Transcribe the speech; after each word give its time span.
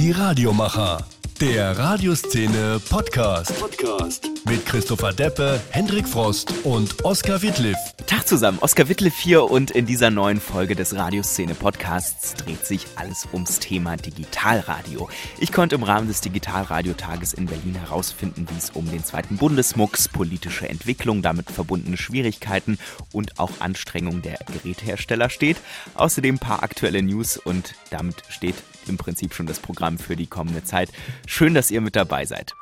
Die 0.00 0.12
Radiomacher. 0.12 1.04
Der 1.42 1.78
Radioszene 1.78 2.80
Podcast. 2.88 3.60
Podcast. 3.60 4.30
Mit 4.46 4.64
Christopher 4.64 5.12
Deppe, 5.12 5.60
Hendrik 5.72 6.08
Frost 6.08 6.54
und 6.64 7.04
Oskar 7.04 7.42
Wittliff. 7.42 7.76
Tag 8.06 8.26
zusammen, 8.26 8.56
Oskar 8.62 8.88
Wittliff 8.88 9.18
hier 9.18 9.50
und 9.50 9.70
in 9.70 9.84
dieser 9.84 10.08
neuen 10.08 10.40
Folge 10.40 10.74
des 10.74 10.96
Radioszene 10.96 11.54
Podcasts 11.54 12.32
dreht 12.32 12.64
sich 12.64 12.86
alles 12.96 13.28
ums 13.34 13.58
Thema 13.58 13.98
Digitalradio. 13.98 15.10
Ich 15.38 15.52
konnte 15.52 15.74
im 15.74 15.82
Rahmen 15.82 16.08
des 16.08 16.22
Digitalradiotages 16.22 17.34
in 17.34 17.44
Berlin 17.44 17.74
herausfinden, 17.74 18.46
wie 18.50 18.56
es 18.56 18.70
um 18.70 18.90
den 18.90 19.04
zweiten 19.04 19.36
Bundesmux, 19.36 20.08
politische 20.08 20.66
Entwicklung, 20.66 21.20
damit 21.20 21.50
verbundene 21.50 21.98
Schwierigkeiten 21.98 22.78
und 23.12 23.38
auch 23.38 23.52
Anstrengungen 23.60 24.22
der 24.22 24.38
Gerätehersteller 24.50 25.28
steht. 25.28 25.58
Außerdem 25.94 26.36
ein 26.36 26.38
paar 26.38 26.62
aktuelle 26.62 27.02
News 27.02 27.36
und 27.36 27.74
damit 27.90 28.22
steht 28.30 28.56
im 28.90 28.98
Prinzip 28.98 29.32
schon 29.32 29.46
das 29.46 29.58
Programm 29.58 29.98
für 29.98 30.16
die 30.16 30.26
kommende 30.26 30.62
Zeit. 30.62 30.90
Schön, 31.26 31.54
dass 31.54 31.70
ihr 31.70 31.80
mit 31.80 31.96
dabei 31.96 32.26
seid. 32.26 32.54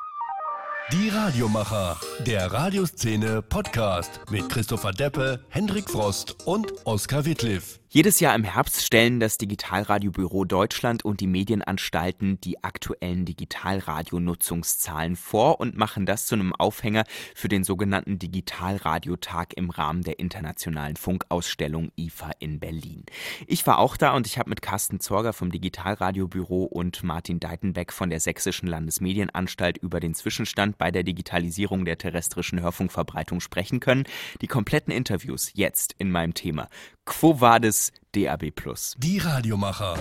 Die 0.93 1.09
Radiomacher. 1.09 1.99
Der 2.25 2.51
Radioszene 2.51 3.43
Podcast 3.43 4.21
mit 4.31 4.49
Christopher 4.49 4.91
Deppe, 4.91 5.45
Hendrik 5.49 5.87
Frost 5.89 6.37
und 6.45 6.73
Oskar 6.85 7.25
Wittliff. 7.25 7.79
Jedes 7.91 8.19
Jahr 8.19 8.35
im 8.35 8.43
Herbst 8.43 8.85
stellen 8.85 9.19
das 9.19 9.39
Digitalradiobüro 9.39 10.45
Deutschland 10.45 11.03
und 11.03 11.21
die 11.21 11.25
Medienanstalten 11.27 12.39
die 12.39 12.63
aktuellen 12.63 13.25
Digitalradionutzungszahlen 13.25 15.15
vor 15.15 15.59
und 15.59 15.75
machen 15.75 16.05
das 16.05 16.27
zu 16.27 16.35
einem 16.35 16.53
Aufhänger 16.53 17.03
für 17.33 17.47
den 17.47 17.63
sogenannten 17.63 18.19
Digitalradiotag 18.19 19.53
im 19.55 19.71
Rahmen 19.71 20.03
der 20.03 20.19
internationalen 20.19 20.97
Funkausstellung 20.97 21.91
IFA 21.97 22.29
in 22.37 22.59
Berlin. 22.59 23.05
Ich 23.47 23.65
war 23.65 23.79
auch 23.79 23.97
da 23.97 24.13
und 24.13 24.27
ich 24.27 24.37
habe 24.37 24.51
mit 24.51 24.61
Carsten 24.61 24.99
Zorger 24.99 25.33
vom 25.33 25.51
Digitalradiobüro 25.51 26.65
und 26.65 27.01
Martin 27.01 27.39
Deitenbeck 27.39 27.91
von 27.91 28.11
der 28.11 28.19
Sächsischen 28.19 28.67
Landesmedienanstalt 28.67 29.79
über 29.79 29.99
den 29.99 30.13
Zwischenstand 30.13 30.77
bei 30.77 30.91
der 30.91 31.01
Digitalisierung 31.01 31.85
der 31.85 31.97
terrestrischen 31.97 32.61
Hörfunkverbreitung 32.61 33.39
sprechen 33.39 33.79
können. 33.79 34.03
Die 34.43 34.47
kompletten 34.47 34.93
Interviews 34.93 35.49
jetzt 35.55 35.95
in 35.97 36.11
meinem 36.11 36.35
Thema. 36.35 36.69
Quo 37.09 37.41
vadis 37.41 37.88
DAB+. 38.15 38.51
Die 38.97 39.19
Radiomacher. 39.19 39.95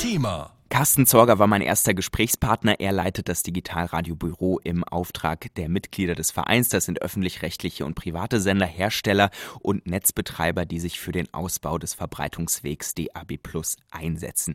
Thema. 0.00 0.57
Carsten 0.70 1.06
Zorger 1.06 1.38
war 1.38 1.46
mein 1.46 1.62
erster 1.62 1.94
Gesprächspartner. 1.94 2.78
Er 2.78 2.92
leitet 2.92 3.30
das 3.30 3.42
Digitalradiobüro 3.42 4.60
im 4.62 4.84
Auftrag 4.84 5.46
der 5.54 5.70
Mitglieder 5.70 6.14
des 6.14 6.30
Vereins. 6.30 6.68
Das 6.68 6.84
sind 6.84 7.00
öffentlich-rechtliche 7.00 7.86
und 7.86 7.94
private 7.94 8.38
Sender, 8.38 8.66
Hersteller 8.66 9.30
und 9.60 9.86
Netzbetreiber, 9.86 10.66
die 10.66 10.78
sich 10.78 11.00
für 11.00 11.10
den 11.10 11.32
Ausbau 11.32 11.78
des 11.78 11.94
Verbreitungswegs 11.94 12.94
DAB 12.94 13.38
Plus 13.42 13.76
einsetzen. 13.90 14.54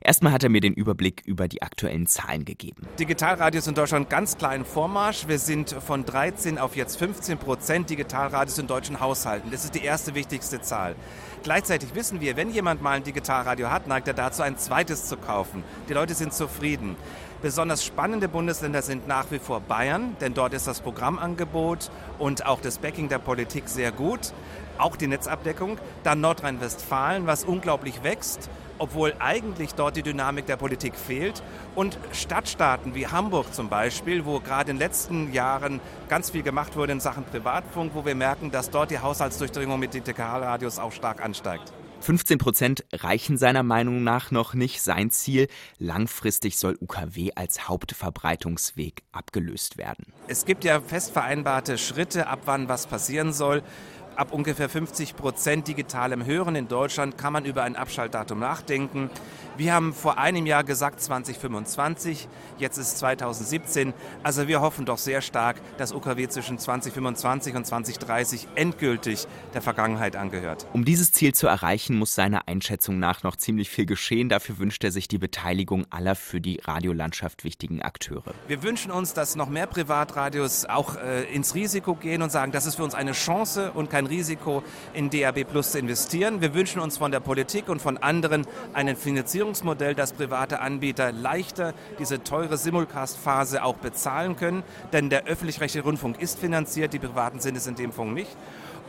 Erstmal 0.00 0.32
hat 0.32 0.42
er 0.42 0.48
mir 0.48 0.62
den 0.62 0.72
Überblick 0.72 1.22
über 1.26 1.46
die 1.46 1.60
aktuellen 1.60 2.06
Zahlen 2.06 2.46
gegeben. 2.46 2.88
Digitalradios 2.98 3.66
in 3.66 3.74
Deutschland 3.74 4.08
ganz 4.08 4.38
klein 4.38 4.64
Vormarsch. 4.64 5.28
Wir 5.28 5.38
sind 5.38 5.70
von 5.70 6.06
13 6.06 6.58
auf 6.58 6.74
jetzt 6.74 6.96
15 6.96 7.36
Prozent 7.36 7.90
Digitalradios 7.90 8.58
in 8.58 8.66
deutschen 8.66 9.00
Haushalten. 9.00 9.50
Das 9.50 9.64
ist 9.64 9.74
die 9.74 9.84
erste 9.84 10.14
wichtigste 10.14 10.62
Zahl. 10.62 10.96
Gleichzeitig 11.42 11.94
wissen 11.94 12.20
wir, 12.20 12.36
wenn 12.36 12.50
jemand 12.50 12.82
mal 12.82 12.92
ein 12.92 13.04
Digitalradio 13.04 13.70
hat, 13.70 13.86
neigt 13.86 14.08
er 14.08 14.14
dazu, 14.14 14.42
ein 14.42 14.58
zweites 14.58 15.06
zu 15.06 15.16
kaufen. 15.16 15.49
Die 15.88 15.92
Leute 15.92 16.14
sind 16.14 16.32
zufrieden. 16.32 16.96
Besonders 17.42 17.84
spannende 17.84 18.28
Bundesländer 18.28 18.82
sind 18.82 19.08
nach 19.08 19.30
wie 19.30 19.38
vor 19.38 19.60
Bayern, 19.60 20.16
denn 20.20 20.34
dort 20.34 20.52
ist 20.52 20.66
das 20.66 20.80
Programmangebot 20.80 21.90
und 22.18 22.44
auch 22.44 22.60
das 22.60 22.78
Backing 22.78 23.08
der 23.08 23.18
Politik 23.18 23.68
sehr 23.68 23.92
gut, 23.92 24.34
auch 24.76 24.94
die 24.96 25.06
Netzabdeckung. 25.06 25.78
Dann 26.02 26.20
Nordrhein-Westfalen, 26.20 27.26
was 27.26 27.44
unglaublich 27.44 28.02
wächst, 28.02 28.50
obwohl 28.78 29.14
eigentlich 29.18 29.74
dort 29.74 29.96
die 29.96 30.02
Dynamik 30.02 30.46
der 30.46 30.56
Politik 30.56 30.96
fehlt. 30.96 31.42
Und 31.74 31.98
Stadtstaaten 32.12 32.94
wie 32.94 33.06
Hamburg 33.06 33.54
zum 33.54 33.68
Beispiel, 33.68 34.26
wo 34.26 34.40
gerade 34.40 34.70
in 34.70 34.76
den 34.76 34.86
letzten 34.86 35.32
Jahren 35.32 35.80
ganz 36.08 36.30
viel 36.30 36.42
gemacht 36.42 36.76
wurde 36.76 36.92
in 36.92 37.00
Sachen 37.00 37.24
Privatfunk, 37.24 37.92
wo 37.94 38.04
wir 38.04 38.14
merken, 38.14 38.50
dass 38.50 38.70
dort 38.70 38.90
die 38.90 38.98
Haushaltsdurchdringung 38.98 39.78
mit 39.78 39.94
Digitalradios 39.94 40.78
auch 40.78 40.92
stark 40.92 41.24
ansteigt. 41.24 41.72
15 42.00 42.38
Prozent 42.38 42.84
reichen 42.92 43.36
seiner 43.36 43.62
Meinung 43.62 44.02
nach 44.02 44.30
noch 44.30 44.54
nicht. 44.54 44.82
Sein 44.82 45.10
Ziel, 45.10 45.48
langfristig 45.78 46.58
soll 46.58 46.78
UKW 46.80 47.32
als 47.34 47.68
Hauptverbreitungsweg 47.68 49.02
abgelöst 49.12 49.76
werden. 49.76 50.06
Es 50.26 50.46
gibt 50.46 50.64
ja 50.64 50.80
fest 50.80 51.12
vereinbarte 51.12 51.76
Schritte, 51.76 52.26
ab 52.26 52.40
wann 52.46 52.68
was 52.68 52.86
passieren 52.86 53.32
soll. 53.32 53.62
Ab 54.16 54.32
ungefähr 54.32 54.68
50 54.68 55.16
Prozent 55.16 55.68
digitalem 55.68 56.24
Hören 56.24 56.54
in 56.54 56.68
Deutschland 56.68 57.16
kann 57.16 57.32
man 57.32 57.44
über 57.44 57.62
ein 57.62 57.76
Abschaltdatum 57.76 58.38
nachdenken. 58.38 59.10
Wir 59.60 59.74
haben 59.74 59.92
vor 59.92 60.16
einem 60.16 60.46
Jahr 60.46 60.64
gesagt 60.64 61.02
2025, 61.02 62.28
jetzt 62.56 62.78
ist 62.78 62.96
2017. 62.96 63.92
Also 64.22 64.48
wir 64.48 64.62
hoffen 64.62 64.86
doch 64.86 64.96
sehr 64.96 65.20
stark, 65.20 65.60
dass 65.76 65.92
UKW 65.92 66.28
zwischen 66.28 66.58
2025 66.58 67.54
und 67.54 67.66
2030 67.66 68.48
endgültig 68.54 69.26
der 69.52 69.60
Vergangenheit 69.60 70.16
angehört. 70.16 70.66
Um 70.72 70.86
dieses 70.86 71.12
Ziel 71.12 71.34
zu 71.34 71.46
erreichen, 71.46 71.98
muss 71.98 72.14
seiner 72.14 72.48
Einschätzung 72.48 72.98
nach 72.98 73.22
noch 73.22 73.36
ziemlich 73.36 73.68
viel 73.68 73.84
geschehen. 73.84 74.30
Dafür 74.30 74.58
wünscht 74.58 74.82
er 74.82 74.92
sich 74.92 75.08
die 75.08 75.18
Beteiligung 75.18 75.84
aller 75.90 76.14
für 76.14 76.40
die 76.40 76.62
Radiolandschaft 76.64 77.44
wichtigen 77.44 77.82
Akteure. 77.82 78.32
Wir 78.48 78.62
wünschen 78.62 78.90
uns, 78.90 79.12
dass 79.12 79.36
noch 79.36 79.50
mehr 79.50 79.66
Privatradios 79.66 80.64
auch 80.64 80.96
äh, 80.96 81.24
ins 81.24 81.54
Risiko 81.54 81.96
gehen 81.96 82.22
und 82.22 82.32
sagen, 82.32 82.50
das 82.50 82.64
ist 82.64 82.76
für 82.76 82.84
uns 82.84 82.94
eine 82.94 83.12
Chance 83.12 83.72
und 83.72 83.90
kein 83.90 84.06
Risiko, 84.06 84.62
in 84.94 85.10
DAB 85.10 85.44
Plus 85.44 85.72
zu 85.72 85.78
investieren. 85.78 86.40
Wir 86.40 86.54
wünschen 86.54 86.80
uns 86.80 86.96
von 86.96 87.12
der 87.12 87.20
Politik 87.20 87.68
und 87.68 87.82
von 87.82 87.98
anderen 87.98 88.46
einen 88.72 88.96
Finanzierungs 88.96 89.49
Finanzierungsmodell, 89.50 89.94
dass 89.94 90.12
private 90.12 90.60
Anbieter 90.60 91.12
leichter 91.12 91.74
diese 91.98 92.22
teure 92.22 92.56
Simulcast-Phase 92.56 93.64
auch 93.64 93.76
bezahlen 93.76 94.36
können, 94.36 94.62
denn 94.92 95.10
der 95.10 95.24
öffentlich-rechtliche 95.24 95.84
Rundfunk 95.84 96.20
ist 96.20 96.38
finanziert, 96.38 96.92
die 96.92 96.98
privaten 96.98 97.40
sind 97.40 97.56
es 97.56 97.66
in 97.66 97.74
dem 97.74 97.90
Punkt 97.90 98.14
nicht. 98.14 98.30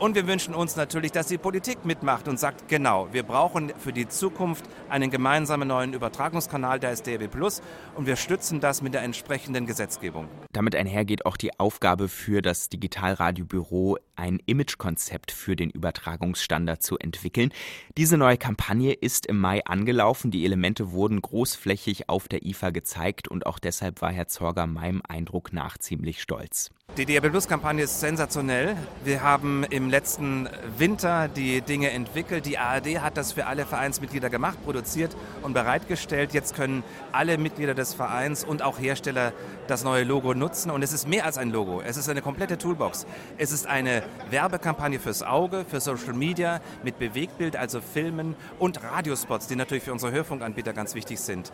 Und 0.02 0.16
wir 0.16 0.26
wünschen 0.26 0.52
uns 0.52 0.74
natürlich, 0.74 1.12
dass 1.12 1.28
die 1.28 1.38
Politik 1.38 1.84
mitmacht 1.84 2.26
und 2.26 2.36
sagt, 2.36 2.66
genau, 2.66 3.06
wir 3.12 3.22
brauchen 3.22 3.72
für 3.78 3.92
die 3.92 4.08
Zukunft 4.08 4.64
einen 4.88 5.12
gemeinsamen 5.12 5.68
neuen 5.68 5.92
Übertragungskanal, 5.92 6.80
der 6.80 6.90
ist 6.90 7.06
DAB 7.06 7.28
Plus, 7.28 7.62
und 7.94 8.06
wir 8.06 8.16
stützen 8.16 8.58
das 8.58 8.82
mit 8.82 8.94
der 8.94 9.02
entsprechenden 9.02 9.64
Gesetzgebung. 9.64 10.26
Damit 10.50 10.74
einhergeht 10.74 11.24
auch 11.24 11.36
die 11.36 11.56
Aufgabe 11.60 12.08
für 12.08 12.42
das 12.42 12.68
Digitalradiobüro, 12.68 13.96
ein 14.16 14.40
Imagekonzept 14.44 15.30
für 15.30 15.54
den 15.54 15.70
Übertragungsstandard 15.70 16.82
zu 16.82 16.98
entwickeln. 16.98 17.52
Diese 17.96 18.18
neue 18.18 18.38
Kampagne 18.38 18.94
ist 18.94 19.26
im 19.26 19.38
Mai 19.38 19.64
angelaufen. 19.64 20.32
Die 20.32 20.44
Elemente 20.44 20.90
wurden 20.90 21.22
großflächig 21.22 22.08
auf 22.08 22.26
der 22.26 22.44
IFA 22.44 22.70
gezeigt 22.70 23.28
und 23.28 23.46
auch 23.46 23.60
deshalb 23.60 24.02
war 24.02 24.10
Herr 24.10 24.26
Zorger 24.26 24.66
meinem 24.66 25.00
Eindruck 25.08 25.52
nach 25.52 25.78
ziemlich 25.78 26.20
stolz. 26.20 26.70
Die 26.98 27.06
DAB 27.06 27.30
Plus 27.30 27.48
Kampagne 27.48 27.84
ist 27.84 28.00
sensationell. 28.00 28.76
Wir 29.02 29.22
haben 29.22 29.64
im 29.64 29.88
letzten 29.88 30.46
Winter 30.76 31.26
die 31.26 31.62
Dinge 31.62 31.90
entwickelt. 31.90 32.44
Die 32.44 32.58
ARD 32.58 33.00
hat 33.00 33.16
das 33.16 33.32
für 33.32 33.46
alle 33.46 33.64
Vereinsmitglieder 33.64 34.28
gemacht, 34.28 34.58
produziert 34.62 35.16
und 35.40 35.54
bereitgestellt. 35.54 36.34
Jetzt 36.34 36.54
können 36.54 36.84
alle 37.10 37.38
Mitglieder 37.38 37.72
des 37.72 37.94
Vereins 37.94 38.44
und 38.44 38.60
auch 38.60 38.78
Hersteller 38.78 39.32
das 39.68 39.84
neue 39.84 40.04
Logo 40.04 40.34
nutzen. 40.34 40.70
Und 40.70 40.82
es 40.82 40.92
ist 40.92 41.08
mehr 41.08 41.24
als 41.24 41.38
ein 41.38 41.48
Logo. 41.48 41.80
Es 41.80 41.96
ist 41.96 42.10
eine 42.10 42.20
komplette 42.20 42.58
Toolbox. 42.58 43.06
Es 43.38 43.52
ist 43.52 43.66
eine 43.66 44.02
Werbekampagne 44.28 45.00
fürs 45.00 45.22
Auge, 45.22 45.64
für 45.66 45.80
Social 45.80 46.12
Media 46.12 46.60
mit 46.82 46.98
Bewegtbild, 46.98 47.56
also 47.56 47.80
Filmen 47.80 48.36
und 48.58 48.82
Radiospots, 48.82 49.46
die 49.46 49.56
natürlich 49.56 49.84
für 49.84 49.92
unsere 49.92 50.12
Hörfunkanbieter 50.12 50.74
ganz 50.74 50.94
wichtig 50.94 51.20
sind. 51.20 51.52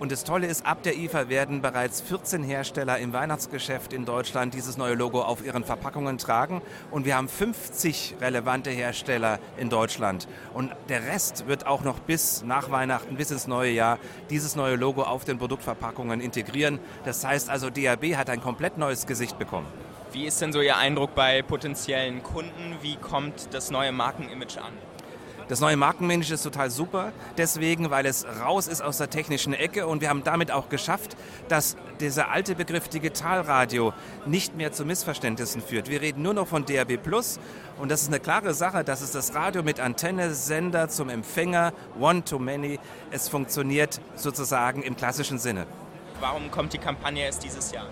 Und 0.00 0.10
das 0.10 0.24
Tolle 0.24 0.48
ist, 0.48 0.66
ab 0.66 0.82
der 0.82 0.96
IFA 0.98 1.28
werden 1.28 1.62
bereits 1.62 2.00
14 2.00 2.42
Hersteller 2.42 2.98
im 2.98 3.12
Weihnachtsgeschäft 3.12 3.92
in 3.92 4.04
Deutschland 4.04 4.52
dieses 4.52 4.79
neue 4.80 4.94
Logo 4.94 5.22
auf 5.22 5.44
ihren 5.44 5.62
Verpackungen 5.62 6.18
tragen. 6.18 6.60
Und 6.90 7.04
wir 7.04 7.16
haben 7.16 7.28
50 7.28 8.16
relevante 8.20 8.70
Hersteller 8.70 9.38
in 9.56 9.70
Deutschland. 9.70 10.26
Und 10.52 10.72
der 10.88 11.04
Rest 11.04 11.46
wird 11.46 11.66
auch 11.66 11.82
noch 11.82 12.00
bis 12.00 12.42
nach 12.42 12.72
Weihnachten, 12.72 13.14
bis 13.14 13.30
ins 13.30 13.46
neue 13.46 13.70
Jahr, 13.70 13.98
dieses 14.30 14.56
neue 14.56 14.74
Logo 14.74 15.02
auf 15.02 15.24
den 15.24 15.38
Produktverpackungen 15.38 16.20
integrieren. 16.20 16.80
Das 17.04 17.24
heißt 17.24 17.48
also, 17.48 17.70
DAB 17.70 18.16
hat 18.16 18.28
ein 18.28 18.40
komplett 18.40 18.76
neues 18.76 19.06
Gesicht 19.06 19.38
bekommen. 19.38 19.68
Wie 20.12 20.26
ist 20.26 20.40
denn 20.40 20.52
so 20.52 20.60
Ihr 20.60 20.76
Eindruck 20.76 21.14
bei 21.14 21.40
potenziellen 21.42 22.24
Kunden? 22.24 22.76
Wie 22.82 22.96
kommt 22.96 23.54
das 23.54 23.70
neue 23.70 23.92
Markenimage 23.92 24.60
an? 24.60 24.72
Das 25.50 25.58
neue 25.58 25.76
Markenmanagement 25.76 26.30
ist 26.30 26.44
total 26.44 26.70
super, 26.70 27.12
deswegen, 27.36 27.90
weil 27.90 28.06
es 28.06 28.24
raus 28.40 28.68
ist 28.68 28.82
aus 28.82 28.98
der 28.98 29.10
technischen 29.10 29.52
Ecke 29.52 29.88
und 29.88 30.00
wir 30.00 30.08
haben 30.08 30.22
damit 30.22 30.52
auch 30.52 30.68
geschafft, 30.68 31.16
dass 31.48 31.76
dieser 31.98 32.30
alte 32.30 32.54
Begriff 32.54 32.86
Digitalradio 32.86 33.92
nicht 34.26 34.56
mehr 34.56 34.70
zu 34.70 34.84
Missverständnissen 34.84 35.60
führt. 35.60 35.90
Wir 35.90 36.02
reden 36.02 36.22
nur 36.22 36.34
noch 36.34 36.46
von 36.46 36.66
DAB 36.66 36.98
Plus 36.98 37.40
und 37.80 37.90
das 37.90 38.02
ist 38.02 38.08
eine 38.10 38.20
klare 38.20 38.54
Sache, 38.54 38.84
das 38.84 39.02
ist 39.02 39.16
das 39.16 39.34
Radio 39.34 39.64
mit 39.64 39.80
Antenne, 39.80 40.34
Sender 40.34 40.88
zum 40.88 41.08
Empfänger, 41.08 41.72
One-to-Many. 41.98 42.78
Es 43.10 43.28
funktioniert 43.28 44.00
sozusagen 44.14 44.84
im 44.84 44.94
klassischen 44.94 45.40
Sinne. 45.40 45.66
Warum 46.20 46.52
kommt 46.52 46.74
die 46.74 46.78
Kampagne 46.78 47.24
erst 47.24 47.42
dieses 47.42 47.72
Jahr? 47.72 47.88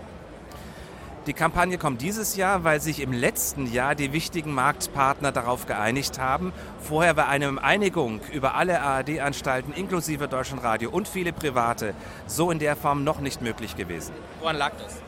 Die 1.29 1.35
Kampagne 1.35 1.77
kommt 1.77 2.01
dieses 2.01 2.37
Jahr, 2.37 2.65
weil 2.65 2.81
sich 2.81 3.01
im 3.01 3.13
letzten 3.13 3.71
Jahr 3.71 3.95
die 3.95 4.15
wichtigen 4.15 4.55
Marktpartner 4.55 5.31
darauf 5.31 5.67
geeinigt 5.67 6.19
haben. 6.19 6.55
Vorher 6.81 7.19
war 7.19 7.29
eine 7.29 7.63
Einigung 7.63 8.23
über 8.33 8.55
alle 8.55 8.81
ARD-Anstalten 8.81 9.75
inklusive 9.75 10.27
Deutschlandradio 10.27 10.89
und 10.89 11.07
viele 11.07 11.35
private 11.35 11.93
so 12.27 12.51
in 12.51 12.59
der 12.59 12.77
Form 12.77 13.05
noch 13.05 13.21
nicht 13.21 13.43
möglich 13.43 13.77
gewesen. 13.77 14.15
Woran 14.41 14.57
lag 14.57 14.73
das? 14.79 15.03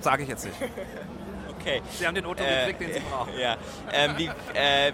Sage 0.00 0.22
ich 0.22 0.30
jetzt 0.30 0.46
nicht. 0.46 0.56
okay. 1.60 1.82
Sie 1.98 2.06
haben 2.06 2.14
den 2.14 2.24
Otto 2.24 2.42
äh, 2.42 2.72
gekriegt, 2.72 2.80
den 2.80 2.92
Sie 2.94 3.00
brauchen. 3.00 3.34
Ja. 3.38 3.58
Ähm, 3.92 4.12
wie, 4.16 4.30
äh, 4.54 4.88
äh 4.88 4.92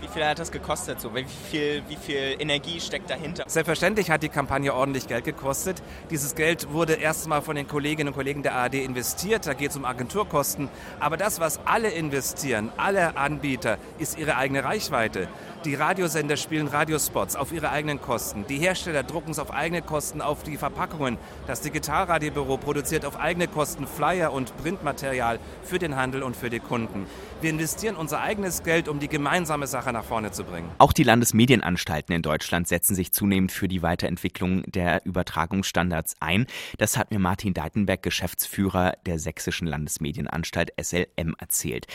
wie 0.00 0.08
viel 0.08 0.24
hat 0.24 0.38
das 0.38 0.52
gekostet? 0.52 1.00
So? 1.00 1.14
Wie, 1.14 1.24
viel, 1.24 1.82
wie 1.88 1.96
viel 1.96 2.36
Energie 2.38 2.80
steckt 2.80 3.10
dahinter? 3.10 3.44
Selbstverständlich 3.46 4.10
hat 4.10 4.22
die 4.22 4.28
Kampagne 4.28 4.72
ordentlich 4.72 5.08
Geld 5.08 5.24
gekostet. 5.24 5.82
Dieses 6.10 6.34
Geld 6.34 6.72
wurde 6.72 6.94
erstmal 6.94 7.42
von 7.42 7.56
den 7.56 7.66
Kolleginnen 7.66 8.08
und 8.08 8.14
Kollegen 8.14 8.42
der 8.42 8.54
ARD 8.54 8.74
investiert. 8.74 9.46
Da 9.46 9.54
geht 9.54 9.70
es 9.70 9.76
um 9.76 9.84
Agenturkosten. 9.84 10.68
Aber 11.00 11.16
das, 11.16 11.40
was 11.40 11.58
alle 11.64 11.90
investieren, 11.90 12.70
alle 12.76 13.16
Anbieter, 13.16 13.78
ist 13.98 14.18
ihre 14.18 14.36
eigene 14.36 14.64
Reichweite. 14.64 15.28
Die 15.64 15.74
Radiosender 15.74 16.36
spielen 16.36 16.68
Radiospots 16.68 17.34
auf 17.34 17.50
ihre 17.50 17.70
eigenen 17.70 18.00
Kosten. 18.00 18.46
Die 18.48 18.58
Hersteller 18.58 19.02
drucken 19.02 19.32
es 19.32 19.40
auf 19.40 19.52
eigene 19.52 19.82
Kosten 19.82 20.22
auf 20.22 20.44
die 20.44 20.56
Verpackungen. 20.56 21.18
Das 21.48 21.62
Digitalradiobüro 21.62 22.58
produziert 22.58 23.04
auf 23.04 23.18
eigene 23.18 23.48
Kosten 23.48 23.88
Flyer 23.88 24.32
und 24.32 24.56
Printmaterial 24.58 25.40
für 25.64 25.80
den 25.80 25.96
Handel 25.96 26.22
und 26.22 26.36
für 26.36 26.48
die 26.48 26.60
Kunden. 26.60 27.06
Wir 27.40 27.50
investieren 27.50 27.96
unser 27.96 28.20
eigenes 28.20 28.62
Geld, 28.62 28.88
um 28.88 29.00
die 29.00 29.08
gemeinsame 29.08 29.66
Sache 29.66 29.87
nach 29.92 30.04
vorne 30.04 30.30
zu 30.30 30.44
bringen. 30.44 30.68
Auch 30.78 30.92
die 30.92 31.02
Landesmedienanstalten 31.02 32.14
in 32.14 32.22
Deutschland 32.22 32.68
setzen 32.68 32.94
sich 32.94 33.12
zunehmend 33.12 33.52
für 33.52 33.68
die 33.68 33.82
Weiterentwicklung 33.82 34.62
der 34.64 35.04
Übertragungsstandards 35.04 36.16
ein. 36.20 36.46
Das 36.78 36.96
hat 36.96 37.10
mir 37.10 37.18
Martin 37.18 37.54
Deitenberg, 37.54 38.02
Geschäftsführer 38.02 38.94
der 39.06 39.18
Sächsischen 39.18 39.66
Landesmedienanstalt 39.66 40.72
SLM, 40.80 41.34
erzählt. 41.38 41.86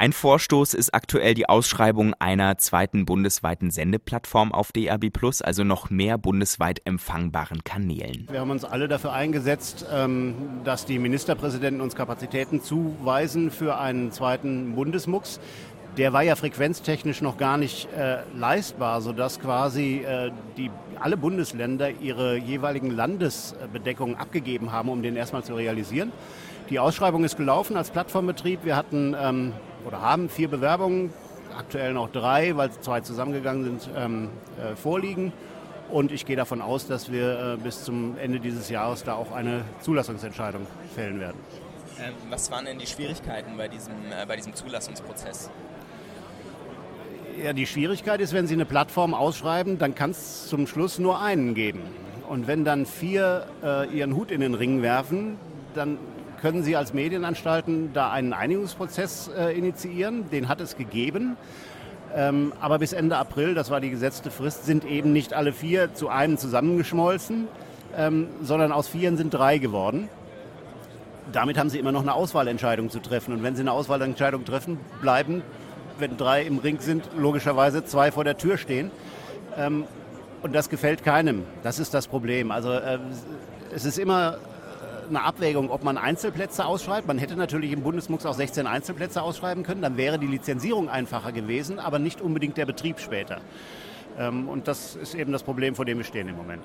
Ein 0.00 0.12
Vorstoß 0.12 0.74
ist 0.74 0.94
aktuell 0.94 1.34
die 1.34 1.48
Ausschreibung 1.48 2.14
einer 2.20 2.56
zweiten 2.56 3.04
bundesweiten 3.04 3.72
Sendeplattform 3.72 4.52
auf 4.52 4.70
DAB+, 4.70 5.10
also 5.42 5.64
noch 5.64 5.90
mehr 5.90 6.18
bundesweit 6.18 6.82
empfangbaren 6.84 7.64
Kanälen. 7.64 8.28
Wir 8.30 8.38
haben 8.38 8.52
uns 8.52 8.64
alle 8.64 8.86
dafür 8.86 9.12
eingesetzt, 9.12 9.86
ähm, 9.92 10.36
dass 10.62 10.86
die 10.86 11.00
Ministerpräsidenten 11.00 11.80
uns 11.80 11.96
Kapazitäten 11.96 12.62
zuweisen 12.62 13.50
für 13.50 13.78
einen 13.78 14.12
zweiten 14.12 14.76
Bundesmux. 14.76 15.40
Der 15.98 16.12
war 16.12 16.22
ja 16.22 16.36
frequenztechnisch 16.36 17.22
noch 17.22 17.38
gar 17.38 17.56
nicht 17.56 17.92
äh, 17.92 18.18
leistbar, 18.32 19.00
sodass 19.00 19.40
quasi 19.40 20.04
äh, 20.06 20.30
die, 20.56 20.70
alle 21.00 21.16
Bundesländer 21.16 21.90
ihre 21.90 22.36
jeweiligen 22.36 22.92
Landesbedeckungen 22.92 24.14
abgegeben 24.14 24.70
haben, 24.70 24.90
um 24.90 25.02
den 25.02 25.16
erstmal 25.16 25.42
zu 25.42 25.56
realisieren. 25.56 26.12
Die 26.70 26.78
Ausschreibung 26.78 27.24
ist 27.24 27.36
gelaufen 27.36 27.76
als 27.76 27.90
Plattformbetrieb. 27.90 28.64
Wir 28.64 28.76
hatten 28.76 29.16
ähm, 29.20 29.52
oder 29.84 30.00
haben 30.00 30.28
vier 30.28 30.46
Bewerbungen, 30.46 31.12
aktuell 31.58 31.94
noch 31.94 32.12
drei, 32.12 32.56
weil 32.56 32.70
zwei 32.70 33.00
zusammengegangen 33.00 33.64
sind, 33.64 33.90
ähm, 33.96 34.28
äh, 34.56 34.76
vorliegen. 34.76 35.32
Und 35.90 36.12
ich 36.12 36.26
gehe 36.26 36.36
davon 36.36 36.62
aus, 36.62 36.86
dass 36.86 37.10
wir 37.10 37.54
äh, 37.54 37.56
bis 37.56 37.82
zum 37.82 38.16
Ende 38.18 38.38
dieses 38.38 38.70
Jahres 38.70 39.02
da 39.02 39.14
auch 39.14 39.32
eine 39.32 39.62
Zulassungsentscheidung 39.80 40.64
fällen 40.94 41.18
werden. 41.18 41.38
Ähm, 42.00 42.14
was 42.30 42.50
waren 42.50 42.64
denn 42.64 42.78
die 42.78 42.86
Schwierigkeiten 42.86 43.56
bei 43.56 43.68
diesem, 43.68 43.94
äh, 44.10 44.26
bei 44.26 44.36
diesem 44.36 44.54
Zulassungsprozess? 44.54 45.50
Ja, 47.42 47.52
die 47.52 47.66
Schwierigkeit 47.66 48.20
ist, 48.20 48.32
wenn 48.32 48.46
Sie 48.46 48.54
eine 48.54 48.64
Plattform 48.64 49.14
ausschreiben, 49.14 49.78
dann 49.78 49.94
kann 49.94 50.10
es 50.10 50.48
zum 50.48 50.66
Schluss 50.66 50.98
nur 50.98 51.20
einen 51.20 51.54
geben. 51.54 51.82
Und 52.28 52.46
wenn 52.46 52.64
dann 52.64 52.84
vier 52.84 53.46
äh, 53.62 53.88
ihren 53.96 54.14
Hut 54.14 54.30
in 54.30 54.40
den 54.40 54.54
Ring 54.54 54.82
werfen, 54.82 55.38
dann 55.74 55.98
können 56.40 56.62
Sie 56.62 56.76
als 56.76 56.92
Medienanstalten 56.94 57.92
da 57.92 58.10
einen 58.10 58.32
Einigungsprozess 58.32 59.28
äh, 59.28 59.56
initiieren. 59.56 60.28
Den 60.30 60.48
hat 60.48 60.60
es 60.60 60.76
gegeben. 60.76 61.36
Ähm, 62.14 62.52
aber 62.60 62.78
bis 62.78 62.92
Ende 62.92 63.16
April, 63.16 63.54
das 63.54 63.70
war 63.70 63.80
die 63.80 63.90
gesetzte 63.90 64.30
Frist, 64.30 64.64
sind 64.64 64.84
eben 64.84 65.12
nicht 65.12 65.34
alle 65.34 65.52
vier 65.52 65.94
zu 65.94 66.08
einem 66.08 66.38
zusammengeschmolzen, 66.38 67.48
ähm, 67.96 68.28
sondern 68.42 68.72
aus 68.72 68.88
vieren 68.88 69.16
sind 69.16 69.30
drei 69.30 69.58
geworden. 69.58 70.08
Damit 71.32 71.58
haben 71.58 71.70
Sie 71.70 71.78
immer 71.78 71.92
noch 71.92 72.02
eine 72.02 72.14
Auswahlentscheidung 72.14 72.90
zu 72.90 73.00
treffen. 73.00 73.32
Und 73.34 73.42
wenn 73.42 73.54
Sie 73.54 73.62
eine 73.62 73.72
Auswahlentscheidung 73.72 74.44
treffen, 74.44 74.78
bleiben, 75.00 75.42
wenn 75.98 76.16
drei 76.16 76.42
im 76.42 76.58
Ring 76.58 76.80
sind, 76.80 77.08
logischerweise 77.16 77.84
zwei 77.84 78.12
vor 78.12 78.24
der 78.24 78.38
Tür 78.38 78.56
stehen. 78.56 78.90
Ähm, 79.56 79.84
und 80.42 80.54
das 80.54 80.68
gefällt 80.68 81.04
keinem. 81.04 81.44
Das 81.62 81.78
ist 81.78 81.94
das 81.94 82.06
Problem. 82.06 82.50
Also 82.50 82.72
äh, 82.72 82.98
es 83.74 83.84
ist 83.84 83.98
immer 83.98 84.38
eine 85.08 85.22
Abwägung, 85.22 85.70
ob 85.70 85.84
man 85.84 85.98
Einzelplätze 85.98 86.64
ausschreibt. 86.64 87.06
Man 87.06 87.18
hätte 87.18 87.36
natürlich 87.36 87.72
im 87.72 87.82
Bundesmux 87.82 88.26
auch 88.26 88.34
16 88.34 88.66
Einzelplätze 88.66 89.22
ausschreiben 89.22 89.64
können, 89.64 89.82
dann 89.82 89.96
wäre 89.96 90.18
die 90.18 90.26
Lizenzierung 90.26 90.88
einfacher 90.88 91.32
gewesen, 91.32 91.78
aber 91.78 91.98
nicht 91.98 92.20
unbedingt 92.20 92.56
der 92.56 92.66
Betrieb 92.66 93.00
später. 93.00 93.40
Ähm, 94.18 94.48
und 94.48 94.68
das 94.68 94.96
ist 94.96 95.14
eben 95.14 95.32
das 95.32 95.42
Problem, 95.42 95.74
vor 95.74 95.84
dem 95.84 95.98
wir 95.98 96.04
stehen 96.04 96.28
im 96.28 96.36
Moment. 96.36 96.62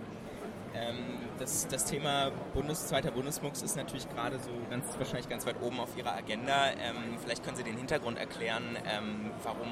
Ähm, 0.75 0.95
das, 1.39 1.67
das, 1.67 1.85
Thema 1.85 2.31
Bundes, 2.53 2.87
zweiter 2.87 3.11
Bundesmux 3.11 3.61
ist 3.61 3.75
natürlich 3.75 4.07
gerade 4.09 4.37
so 4.39 4.51
ganz 4.69 4.85
wahrscheinlich 4.97 5.29
ganz 5.29 5.45
weit 5.45 5.61
oben 5.61 5.79
auf 5.79 5.89
Ihrer 5.97 6.15
Agenda. 6.15 6.67
Ähm, 6.71 7.17
vielleicht 7.23 7.43
können 7.43 7.57
Sie 7.57 7.63
den 7.63 7.77
Hintergrund 7.77 8.17
erklären, 8.17 8.77
ähm, 8.85 9.31
warum, 9.43 9.67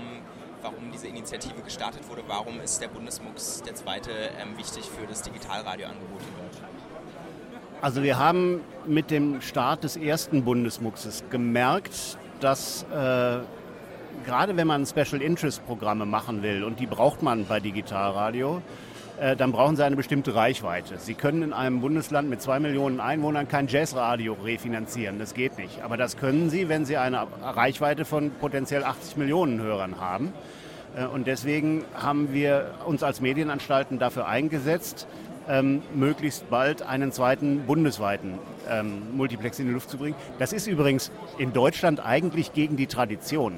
warum 0.61 0.91
diese 0.91 1.07
Initiative 1.07 1.61
gestartet 1.61 2.07
wurde. 2.09 2.23
Warum 2.27 2.59
ist 2.59 2.81
der 2.81 2.87
Bundesmux 2.87 3.61
der 3.63 3.75
zweite 3.75 4.11
ähm, 4.11 4.57
wichtig 4.57 4.89
für 4.89 5.05
das 5.07 5.21
Digitalradioangebot 5.21 6.21
in 6.21 6.45
Deutschland? 6.45 6.73
Also 7.81 8.03
wir 8.03 8.19
haben 8.19 8.61
mit 8.85 9.09
dem 9.09 9.41
Start 9.41 9.83
des 9.83 9.97
ersten 9.97 10.43
Bundesmuxes 10.43 11.23
gemerkt, 11.31 12.17
dass 12.39 12.83
äh, 12.83 13.39
gerade 14.25 14.55
wenn 14.55 14.67
man 14.67 14.85
Special 14.85 15.21
Interest 15.21 15.65
Programme 15.65 16.05
machen 16.05 16.43
will, 16.43 16.63
und 16.63 16.79
die 16.79 16.85
braucht 16.85 17.23
man 17.23 17.45
bei 17.45 17.59
Digitalradio, 17.59 18.61
dann 19.37 19.51
brauchen 19.51 19.75
sie 19.75 19.85
eine 19.85 19.95
bestimmte 19.95 20.33
Reichweite. 20.33 20.97
Sie 20.97 21.13
können 21.13 21.43
in 21.43 21.53
einem 21.53 21.79
Bundesland 21.79 22.27
mit 22.27 22.41
zwei 22.41 22.59
Millionen 22.59 22.99
Einwohnern 22.99 23.47
kein 23.47 23.67
Jazzradio 23.67 24.35
refinanzieren, 24.43 25.19
das 25.19 25.35
geht 25.35 25.59
nicht. 25.59 25.83
Aber 25.83 25.95
das 25.95 26.17
können 26.17 26.49
sie, 26.49 26.69
wenn 26.69 26.85
sie 26.85 26.97
eine 26.97 27.27
Reichweite 27.43 28.03
von 28.03 28.31
potenziell 28.31 28.83
80 28.83 29.17
Millionen 29.17 29.61
Hörern 29.61 29.99
haben. 29.99 30.33
Äh, 30.95 31.05
und 31.05 31.27
deswegen 31.27 31.85
haben 31.93 32.33
wir 32.33 32.73
uns 32.85 33.03
als 33.03 33.21
Medienanstalten 33.21 33.99
dafür 33.99 34.27
eingesetzt, 34.27 35.07
ähm, 35.49 35.81
möglichst 35.93 36.49
bald 36.49 36.81
einen 36.81 37.11
zweiten 37.11 37.65
bundesweiten 37.65 38.39
ähm, 38.69 39.15
Multiplex 39.15 39.59
in 39.59 39.67
die 39.67 39.73
Luft 39.73 39.89
zu 39.89 39.97
bringen. 39.97 40.15
Das 40.39 40.53
ist 40.53 40.67
übrigens 40.67 41.11
in 41.37 41.53
Deutschland 41.53 42.03
eigentlich 42.05 42.53
gegen 42.53 42.77
die 42.77 42.87
Tradition. 42.87 43.53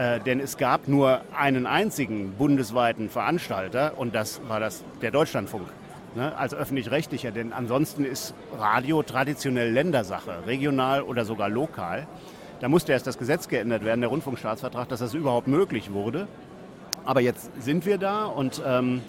Äh, 0.00 0.18
denn 0.18 0.40
es 0.40 0.56
gab 0.56 0.88
nur 0.88 1.20
einen 1.36 1.66
einzigen 1.66 2.32
bundesweiten 2.32 3.10
Veranstalter 3.10 3.98
und 3.98 4.14
das 4.14 4.40
war 4.48 4.58
das, 4.58 4.82
der 5.02 5.10
Deutschlandfunk 5.10 5.68
ne, 6.14 6.34
als 6.38 6.54
öffentlich-rechtlicher. 6.54 7.32
Denn 7.32 7.52
ansonsten 7.52 8.06
ist 8.06 8.32
Radio 8.56 9.02
traditionell 9.02 9.70
Ländersache, 9.70 10.46
regional 10.46 11.02
oder 11.02 11.26
sogar 11.26 11.50
lokal. 11.50 12.06
Da 12.60 12.70
musste 12.70 12.92
erst 12.92 13.06
das 13.06 13.18
Gesetz 13.18 13.48
geändert 13.48 13.84
werden, 13.84 14.00
der 14.00 14.08
Rundfunkstaatsvertrag, 14.08 14.88
dass 14.88 15.00
das 15.00 15.12
überhaupt 15.12 15.48
möglich 15.48 15.92
wurde. 15.92 16.28
Aber 17.04 17.20
jetzt 17.20 17.50
sind 17.62 17.84
wir 17.84 17.98
da 17.98 18.24
und 18.24 18.62
ähm, 18.66 19.02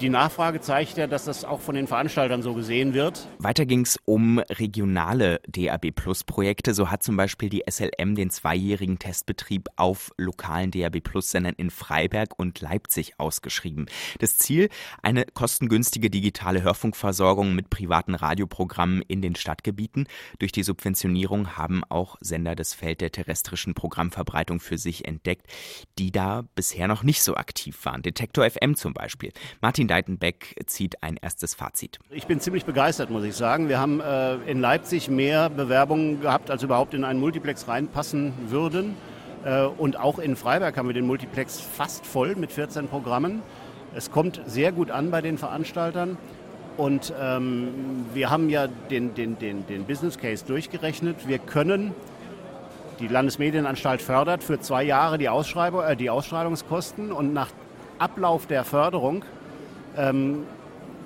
die 0.00 0.08
Nachfrage 0.08 0.60
zeigt 0.60 0.96
ja, 0.96 1.06
dass 1.06 1.24
das 1.24 1.44
auch 1.44 1.60
von 1.60 1.74
den 1.74 1.86
Veranstaltern 1.86 2.42
so 2.42 2.54
gesehen 2.54 2.94
wird. 2.94 3.26
Weiter 3.38 3.64
ging 3.66 3.82
es 3.82 3.98
um 4.04 4.38
regionale 4.38 5.40
DAB 5.48 5.92
Plus 5.94 6.24
Projekte. 6.24 6.74
So 6.74 6.90
hat 6.90 7.02
zum 7.02 7.16
Beispiel 7.16 7.48
die 7.48 7.62
SLM 7.68 8.14
den 8.14 8.30
zweijährigen 8.30 8.98
Testbetrieb 8.98 9.68
auf 9.76 10.12
lokalen 10.16 10.70
DAB 10.70 11.00
Plus 11.00 11.30
Sendern 11.30 11.54
in 11.56 11.70
Freiberg 11.70 12.38
und 12.38 12.60
Leipzig 12.60 13.14
ausgeschrieben. 13.18 13.86
Das 14.18 14.38
Ziel, 14.38 14.68
eine 15.02 15.24
kostengünstige 15.26 16.10
digitale 16.10 16.62
Hörfunkversorgung 16.62 17.54
mit 17.54 17.70
privaten 17.70 18.14
Radioprogrammen 18.14 19.02
in 19.02 19.22
den 19.22 19.36
Stadtgebieten. 19.36 20.08
Durch 20.38 20.52
die 20.52 20.62
Subventionierung 20.62 21.56
haben 21.56 21.82
auch 21.88 22.16
Sender 22.20 22.54
das 22.54 22.74
Feld 22.74 23.00
der 23.00 23.12
terrestrischen 23.12 23.74
Programmverbreitung 23.74 24.60
für 24.60 24.78
sich 24.78 25.06
entdeckt, 25.06 25.46
die 25.98 26.10
da 26.10 26.42
bisher 26.54 26.88
noch 26.88 27.02
nicht 27.02 27.22
so 27.22 27.36
aktiv 27.36 27.84
waren. 27.84 28.02
Detektor 28.02 28.48
FM 28.48 28.74
zum 28.74 28.92
Beispiel. 28.92 29.32
Martin 29.60 29.83
Martin 29.84 29.88
Deitenbeck 29.88 30.54
zieht 30.66 31.02
ein 31.02 31.16
erstes 31.20 31.54
Fazit. 31.54 31.98
Ich 32.10 32.26
bin 32.26 32.40
ziemlich 32.40 32.64
begeistert, 32.64 33.10
muss 33.10 33.24
ich 33.24 33.34
sagen. 33.34 33.68
Wir 33.68 33.78
haben 33.78 34.00
äh, 34.00 34.36
in 34.50 34.60
Leipzig 34.60 35.08
mehr 35.10 35.50
Bewerbungen 35.50 36.20
gehabt, 36.20 36.50
als 36.50 36.62
überhaupt 36.62 36.94
in 36.94 37.04
einen 37.04 37.20
Multiplex 37.20 37.68
reinpassen 37.68 38.32
würden. 38.48 38.96
Äh, 39.44 39.64
und 39.64 39.98
auch 39.98 40.18
in 40.18 40.36
Freiberg 40.36 40.76
haben 40.76 40.88
wir 40.88 40.94
den 40.94 41.06
Multiplex 41.06 41.60
fast 41.60 42.06
voll 42.06 42.34
mit 42.34 42.50
14 42.50 42.88
Programmen. 42.88 43.42
Es 43.94 44.10
kommt 44.10 44.40
sehr 44.46 44.72
gut 44.72 44.90
an 44.90 45.10
bei 45.10 45.20
den 45.20 45.36
Veranstaltern. 45.38 46.16
Und 46.76 47.12
ähm, 47.20 48.06
wir 48.14 48.30
haben 48.30 48.48
ja 48.48 48.66
den, 48.66 49.14
den, 49.14 49.38
den, 49.38 49.66
den 49.66 49.84
Business 49.84 50.18
Case 50.18 50.44
durchgerechnet. 50.46 51.28
Wir 51.28 51.38
können, 51.38 51.94
die 53.00 53.06
Landesmedienanstalt 53.06 54.00
fördert 54.02 54.42
für 54.42 54.58
zwei 54.60 54.82
Jahre 54.82 55.18
die, 55.18 55.28
Ausschreibung, 55.28 55.82
äh, 55.82 55.94
die 55.94 56.10
Ausstrahlungskosten 56.10 57.12
und 57.12 57.32
nach 57.34 57.50
Ablauf 57.98 58.46
der 58.46 58.64
Förderung 58.64 59.24
ähm, 59.96 60.44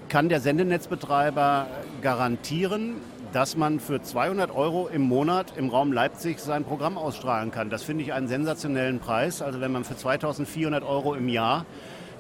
kann 0.09 0.29
der 0.29 0.41
Sendenetzbetreiber 0.41 1.67
garantieren, 2.03 2.97
dass 3.33 3.57
man 3.57 3.79
für 3.79 4.01
200 4.01 4.51
Euro 4.51 4.89
im 4.89 5.03
Monat 5.03 5.53
im 5.57 5.69
Raum 5.69 5.93
Leipzig 5.93 6.39
sein 6.39 6.65
Programm 6.65 6.97
ausstrahlen 6.97 7.51
kann. 7.51 7.69
Das 7.69 7.83
finde 7.83 8.03
ich 8.05 8.13
einen 8.13 8.29
sensationellen 8.29 9.01
Preis. 9.01 9.43
Also 9.43 9.61
wenn 9.61 9.71
man 9.71 9.85
für 9.85 9.97
2400 9.97 10.83
Euro 10.83 11.15
im 11.15 11.29
Jahr 11.29 11.67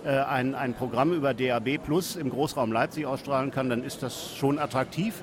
äh, 0.04 0.10
ein, 0.10 0.54
ein 0.54 0.75
Programm 0.75 1.12
über 1.12 1.32
DAB 1.32 1.78
Plus 1.78 2.16
im 2.16 2.30
Großraum 2.30 2.72
Leipzig 2.72 3.06
ausstrahlen 3.06 3.50
kann, 3.50 3.70
dann 3.70 3.82
ist 3.82 4.02
das 4.02 4.37
schon 4.37 4.58
attraktiv. 4.58 5.22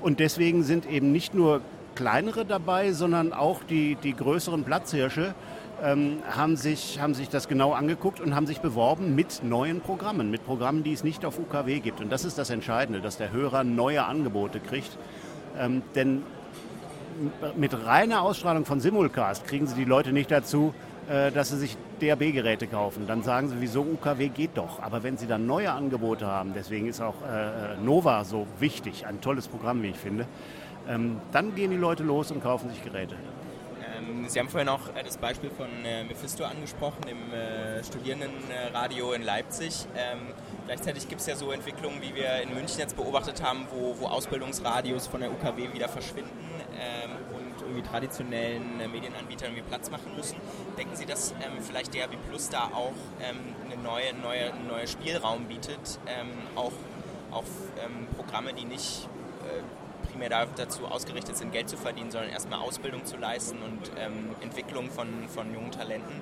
Und 0.00 0.20
deswegen 0.20 0.62
sind 0.62 0.86
eben 0.86 1.10
nicht 1.10 1.34
nur 1.34 1.62
kleinere 1.94 2.44
dabei, 2.44 2.92
sondern 2.92 3.32
auch 3.32 3.62
die, 3.64 3.96
die 3.96 4.14
größeren 4.14 4.64
Platzhirsche 4.64 5.34
ähm, 5.82 6.18
haben, 6.30 6.56
sich, 6.56 7.00
haben 7.00 7.14
sich 7.14 7.28
das 7.28 7.48
genau 7.48 7.72
angeguckt 7.72 8.20
und 8.20 8.34
haben 8.34 8.46
sich 8.46 8.60
beworben 8.60 9.14
mit 9.14 9.42
neuen 9.42 9.80
Programmen, 9.80 10.30
mit 10.30 10.44
Programmen, 10.44 10.82
die 10.84 10.92
es 10.92 11.04
nicht 11.04 11.24
auf 11.24 11.38
UKW 11.38 11.80
gibt. 11.80 12.00
Und 12.00 12.10
das 12.10 12.24
ist 12.24 12.38
das 12.38 12.50
Entscheidende, 12.50 13.00
dass 13.00 13.16
der 13.16 13.32
Hörer 13.32 13.64
neue 13.64 14.04
Angebote 14.04 14.60
kriegt. 14.60 14.96
Ähm, 15.58 15.82
denn 15.94 16.22
mit 17.56 17.86
reiner 17.86 18.22
Ausstrahlung 18.22 18.64
von 18.64 18.80
Simulcast 18.80 19.46
kriegen 19.46 19.66
Sie 19.66 19.76
die 19.76 19.84
Leute 19.84 20.12
nicht 20.12 20.30
dazu, 20.30 20.74
äh, 21.08 21.30
dass 21.30 21.50
sie 21.50 21.58
sich 21.58 21.76
DAB-Geräte 22.00 22.66
kaufen. 22.66 23.06
Dann 23.06 23.22
sagen 23.22 23.48
sie, 23.48 23.56
wieso 23.58 23.82
UKW 23.82 24.28
geht 24.28 24.52
doch. 24.54 24.82
Aber 24.82 25.02
wenn 25.02 25.18
sie 25.18 25.26
dann 25.26 25.46
neue 25.46 25.70
Angebote 25.70 26.26
haben, 26.26 26.52
deswegen 26.54 26.86
ist 26.86 27.02
auch 27.02 27.16
äh, 27.22 27.76
Nova 27.82 28.24
so 28.24 28.46
wichtig, 28.58 29.06
ein 29.06 29.20
tolles 29.20 29.46
Programm, 29.46 29.82
wie 29.82 29.88
ich 29.88 29.96
finde, 29.96 30.26
ähm, 30.88 31.18
dann 31.30 31.54
gehen 31.54 31.70
die 31.70 31.76
Leute 31.76 32.04
los 32.04 32.30
und 32.30 32.42
kaufen 32.42 32.70
sich 32.70 32.82
Geräte. 32.82 33.16
Ähm, 34.04 34.28
sie 34.28 34.38
haben 34.38 34.48
vorhin 34.48 34.68
auch 34.68 34.88
äh, 34.94 35.02
das 35.04 35.16
Beispiel 35.16 35.50
von 35.50 35.68
äh, 35.84 36.04
Mephisto 36.04 36.44
angesprochen, 36.44 37.02
im 37.08 37.32
äh, 37.32 37.82
Studierendenradio 37.84 39.12
in 39.12 39.22
Leipzig. 39.22 39.86
Ähm, 39.96 40.18
gleichzeitig 40.66 41.08
gibt 41.08 41.20
es 41.20 41.26
ja 41.26 41.36
so 41.36 41.52
Entwicklungen, 41.52 42.00
wie 42.02 42.14
wir 42.14 42.42
in 42.42 42.54
München 42.54 42.78
jetzt 42.78 42.96
beobachtet 42.96 43.42
haben, 43.42 43.66
wo, 43.72 43.96
wo 43.98 44.06
Ausbildungsradios 44.06 45.06
von 45.06 45.20
der 45.20 45.30
UKW 45.30 45.72
wieder 45.72 45.88
verschwinden 45.88 46.30
ähm, 46.78 47.10
und 47.34 47.62
irgendwie 47.62 47.82
traditionellen 47.82 48.80
äh, 48.80 48.88
Medienanbietern 48.88 49.50
irgendwie 49.50 49.68
Platz 49.68 49.90
machen 49.90 50.14
müssen. 50.16 50.36
Denken 50.76 50.96
Sie, 50.96 51.06
dass 51.06 51.32
ähm, 51.32 51.62
vielleicht 51.62 51.94
DRB 51.94 52.16
Plus 52.28 52.48
da 52.48 52.70
auch 52.74 52.92
ähm, 53.22 53.36
eine 53.64 53.82
neue, 53.82 54.14
neue, 54.14 54.52
einen 54.52 54.68
neuen 54.68 54.86
Spielraum 54.86 55.46
bietet, 55.46 55.98
ähm, 56.06 56.30
auch 56.56 56.72
auf 57.30 57.46
Programme, 58.16 58.52
die 58.54 58.64
nicht 58.64 59.08
primär 60.14 60.46
dazu 60.56 60.86
ausgerichtet 60.86 61.36
sind, 61.36 61.52
Geld 61.52 61.68
zu 61.68 61.76
verdienen, 61.76 62.10
sondern 62.10 62.30
erstmal 62.30 62.60
Ausbildung 62.60 63.04
zu 63.04 63.16
leisten 63.16 63.56
und 63.56 63.90
ähm, 63.98 64.30
Entwicklung 64.42 64.90
von, 64.90 65.08
von 65.28 65.52
jungen 65.52 65.72
Talenten, 65.72 66.14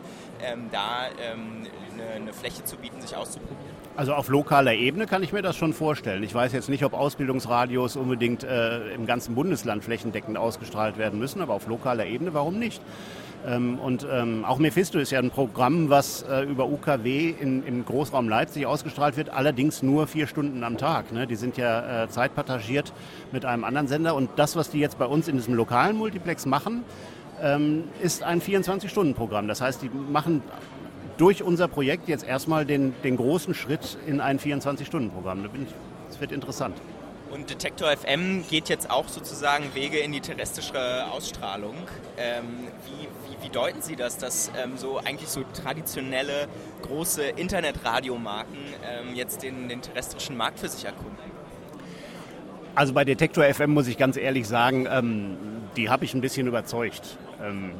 ähm, 0.43 0.69
da 0.73 1.07
ähm, 1.21 1.67
eine, 1.93 2.23
eine 2.23 2.33
Fläche 2.33 2.65
zu 2.65 2.77
bieten, 2.77 3.01
sich 3.01 3.15
auszuprobieren? 3.15 3.61
Also 3.95 4.15
auf 4.15 4.29
lokaler 4.29 4.73
Ebene 4.73 5.07
kann 5.07 5.23
ich 5.23 5.33
mir 5.33 5.43
das 5.43 5.57
schon 5.57 5.75
vorstellen. 5.75 6.23
Ich 6.23 6.35
weiß 6.35 6.53
jetzt 6.53 6.71
nicht, 6.71 6.85
ob 6.85 6.95
Ausbildungsradios 6.95 7.97
unbedingt 7.97 8.45
äh, 8.45 8.95
im 8.95 9.07
ganzen 9.07 9.35
Bundesland 9.35 9.85
flächendeckend 9.85 10.39
ausgestrahlt 10.39 10.97
werden 10.97 11.19
müssen, 11.19 11.43
aber 11.43 11.53
auf 11.53 11.67
lokaler 11.67 12.07
Ebene, 12.07 12.33
warum 12.33 12.59
nicht? 12.59 12.81
Ähm, 13.47 13.79
und 13.79 14.07
ähm, 14.11 14.45
auch 14.45 14.59
Mephisto 14.59 14.99
ist 14.99 15.11
ja 15.11 15.19
ein 15.19 15.31
Programm, 15.31 15.91
was 15.91 16.23
äh, 16.23 16.43
über 16.43 16.67
UKW 16.67 17.35
in, 17.41 17.65
im 17.67 17.85
Großraum 17.85 18.29
Leipzig 18.29 18.67
ausgestrahlt 18.67 19.17
wird, 19.17 19.31
allerdings 19.31 19.83
nur 19.83 20.07
vier 20.07 20.27
Stunden 20.27 20.63
am 20.63 20.79
Tag. 20.79 21.13
Ne? 21.13 21.27
Die 21.27 21.37
sind 21.37 21.57
ja 21.57 22.05
äh, 22.05 22.09
zeitpartagiert 22.09 22.93
mit 23.33 23.45
einem 23.45 23.65
anderen 23.65 23.89
Sender. 23.89 24.15
Und 24.15 24.31
das, 24.37 24.55
was 24.55 24.71
die 24.71 24.79
jetzt 24.79 24.99
bei 24.99 25.07
uns 25.07 25.27
in 25.29 25.37
diesem 25.37 25.55
lokalen 25.55 25.97
Multiplex 25.97 26.47
machen, 26.47 26.85
ähm, 27.41 27.85
ist 28.01 28.23
ein 28.23 28.41
24-Stunden-Programm. 28.41 29.49
Das 29.49 29.61
heißt, 29.61 29.83
die 29.83 29.91
machen 29.91 30.43
durch 31.17 31.43
unser 31.43 31.69
Projekt 31.69 32.09
jetzt 32.09 32.27
erstmal 32.27 32.65
den, 32.65 32.95
den 33.03 33.17
großen 33.17 33.55
Schritt 33.55 33.99
in 34.07 34.21
ein 34.21 34.39
24-Stunden-Programm. 34.39 35.49
Das 36.09 36.21
wird 36.21 36.33
interessant. 36.33 36.77
Und 37.33 37.49
Detektor 37.49 37.91
FM 37.97 38.45
geht 38.51 38.69
jetzt 38.69 38.91
auch 38.91 39.09
sozusagen 39.09 39.75
Wege 39.75 39.99
in 39.99 40.12
die 40.12 40.21
terrestrische 40.21 41.07
Ausstrahlung. 41.11 41.75
Ähm, 42.19 42.45
wie, 42.85 43.07
wie, 43.07 43.47
wie, 43.47 43.49
deuten 43.49 43.81
Sie 43.81 43.97
das, 43.97 44.19
dass 44.19 44.53
ähm, 44.62 44.77
so 44.77 44.99
eigentlich 44.99 45.31
so 45.31 45.43
traditionelle 45.55 46.47
große 46.83 47.23
Internetradiomarken 47.23 48.59
ähm, 48.85 49.15
jetzt 49.15 49.43
den, 49.43 49.71
den 49.71 49.81
terrestrischen 49.81 50.37
Markt 50.37 50.61
für 50.61 50.69
sich 50.69 50.85
erkunden? 50.85 51.17
Also 52.75 52.93
bei 52.93 53.07
Detektor 53.07 53.45
FM 53.45 53.71
muss 53.71 53.89
ich 53.89 53.97
ganz 53.97 54.19
ehrlich 54.19 54.47
sagen, 54.47 54.87
ähm, 54.91 55.39
die 55.79 55.89
habe 55.89 56.05
ich 56.05 56.12
ein 56.12 56.21
bisschen 56.21 56.47
überzeugt. 56.47 57.17
Ähm, 57.43 57.71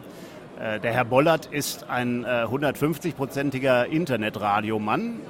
äh, 0.59 0.81
der 0.81 0.95
Herr 0.95 1.05
Bollert 1.05 1.45
ist 1.45 1.91
ein 1.91 2.25
äh, 2.25 2.47
150-prozentiger 2.47 3.85
Internetradiomann 3.85 5.21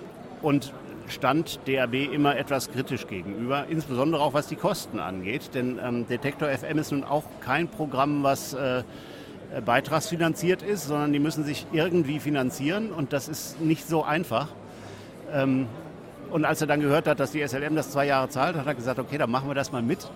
und 0.43 0.73
stand 1.09 1.61
DAB 1.67 1.95
immer 2.13 2.37
etwas 2.37 2.71
kritisch 2.71 3.07
gegenüber, 3.07 3.67
insbesondere 3.69 4.23
auch 4.23 4.35
was 4.35 4.47
die 4.47 4.57
Kosten 4.57 4.99
angeht. 4.99 5.55
Denn 5.55 5.79
ähm, 5.83 6.07
Detektor 6.07 6.49
FM 6.49 6.79
ist 6.79 6.93
nun 6.93 7.05
auch 7.05 7.25
kein 7.41 7.69
Programm, 7.69 8.23
was 8.23 8.55
äh, 8.55 8.83
beitragsfinanziert 9.65 10.63
ist, 10.63 10.87
sondern 10.87 11.13
die 11.13 11.19
müssen 11.19 11.45
sich 11.45 11.67
irgendwie 11.73 12.21
finanzieren 12.21 12.91
und 12.91 13.13
das 13.13 13.29
ist 13.29 13.61
nicht 13.61 13.87
so 13.87 14.03
einfach. 14.03 14.49
Ähm, 15.33 15.67
und 16.31 16.47
als 16.47 16.63
er 16.63 16.67
dann 16.67 16.81
gehört 16.81 17.07
hat, 17.07 17.21
dass 17.21 17.33
die 17.33 17.47
SLM 17.47 17.77
das 17.77 17.91
zwei 17.91 18.07
Jahre 18.07 18.29
zahlt, 18.31 18.57
hat 18.57 18.67
er 18.67 18.75
gesagt, 18.75 18.99
okay, 18.99 19.19
dann 19.19 19.31
machen 19.31 19.49
wir 19.49 19.55
das 19.55 19.71
mal 19.71 19.83
mit. 19.83 20.11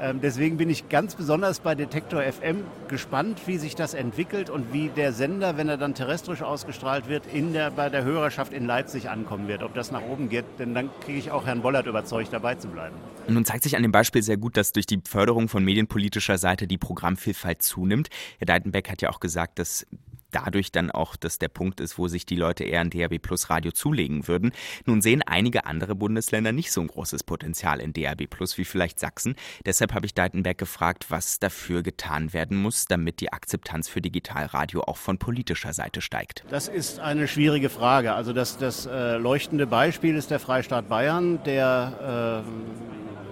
Ähm, 0.00 0.20
deswegen 0.20 0.56
bin 0.56 0.70
ich 0.70 0.88
ganz 0.88 1.14
besonders 1.14 1.60
bei 1.60 1.74
Detektor 1.74 2.22
FM 2.22 2.64
gespannt, 2.88 3.42
wie 3.46 3.58
sich 3.58 3.74
das 3.74 3.94
entwickelt 3.94 4.50
und 4.50 4.72
wie 4.72 4.88
der 4.88 5.12
Sender, 5.12 5.56
wenn 5.56 5.68
er 5.68 5.76
dann 5.76 5.94
terrestrisch 5.94 6.42
ausgestrahlt 6.42 7.08
wird, 7.08 7.24
in 7.32 7.52
der, 7.52 7.70
bei 7.70 7.88
der 7.90 8.04
Hörerschaft 8.04 8.52
in 8.52 8.66
Leipzig 8.66 9.10
ankommen 9.10 9.48
wird. 9.48 9.62
Ob 9.62 9.74
das 9.74 9.90
nach 9.90 10.02
oben 10.02 10.28
geht, 10.28 10.44
denn 10.58 10.74
dann 10.74 10.90
kriege 11.00 11.18
ich 11.18 11.30
auch 11.30 11.46
Herrn 11.46 11.62
Bollert 11.62 11.86
überzeugt, 11.86 12.32
dabei 12.32 12.54
zu 12.54 12.68
bleiben. 12.68 12.94
Nun 13.28 13.44
zeigt 13.44 13.62
sich 13.64 13.76
an 13.76 13.82
dem 13.82 13.92
Beispiel 13.92 14.22
sehr 14.22 14.36
gut, 14.36 14.56
dass 14.56 14.72
durch 14.72 14.86
die 14.86 15.00
Förderung 15.06 15.48
von 15.48 15.64
medienpolitischer 15.64 16.38
Seite 16.38 16.66
die 16.66 16.78
Programmvielfalt 16.78 17.62
zunimmt. 17.62 18.08
Herr 18.38 18.46
Deitenbeck 18.46 18.90
hat 18.90 19.02
ja 19.02 19.10
auch 19.10 19.20
gesagt, 19.20 19.58
dass 19.58 19.86
dadurch 20.30 20.72
dann 20.72 20.90
auch 20.90 21.16
das 21.16 21.38
der 21.38 21.48
Punkt 21.48 21.80
ist, 21.80 21.98
wo 21.98 22.08
sich 22.08 22.26
die 22.26 22.36
Leute 22.36 22.64
eher 22.64 22.80
ein 22.80 22.90
DAB 22.90 23.18
Plus 23.18 23.50
Radio 23.50 23.72
zulegen 23.72 24.28
würden. 24.28 24.52
Nun 24.86 25.00
sehen 25.02 25.22
einige 25.22 25.66
andere 25.66 25.94
Bundesländer 25.94 26.52
nicht 26.52 26.72
so 26.72 26.80
ein 26.80 26.88
großes 26.88 27.24
Potenzial 27.24 27.80
in 27.80 27.92
DAB 27.92 28.26
Plus 28.28 28.58
wie 28.58 28.64
vielleicht 28.64 28.98
Sachsen. 28.98 29.34
Deshalb 29.64 29.94
habe 29.94 30.06
ich 30.06 30.14
Deitenberg 30.14 30.58
gefragt, 30.58 31.06
was 31.10 31.38
dafür 31.38 31.82
getan 31.82 32.32
werden 32.32 32.56
muss, 32.60 32.86
damit 32.86 33.20
die 33.20 33.32
Akzeptanz 33.32 33.88
für 33.88 34.00
Digitalradio 34.00 34.82
auch 34.82 34.96
von 34.96 35.18
politischer 35.18 35.72
Seite 35.72 36.00
steigt. 36.00 36.44
Das 36.50 36.68
ist 36.68 37.00
eine 37.00 37.28
schwierige 37.28 37.70
Frage. 37.70 38.12
Also 38.12 38.32
das, 38.32 38.58
das 38.58 38.86
äh, 38.86 39.16
leuchtende 39.16 39.66
Beispiel 39.66 40.16
ist 40.16 40.30
der 40.30 40.40
Freistaat 40.40 40.88
Bayern, 40.88 41.42
der 41.44 42.44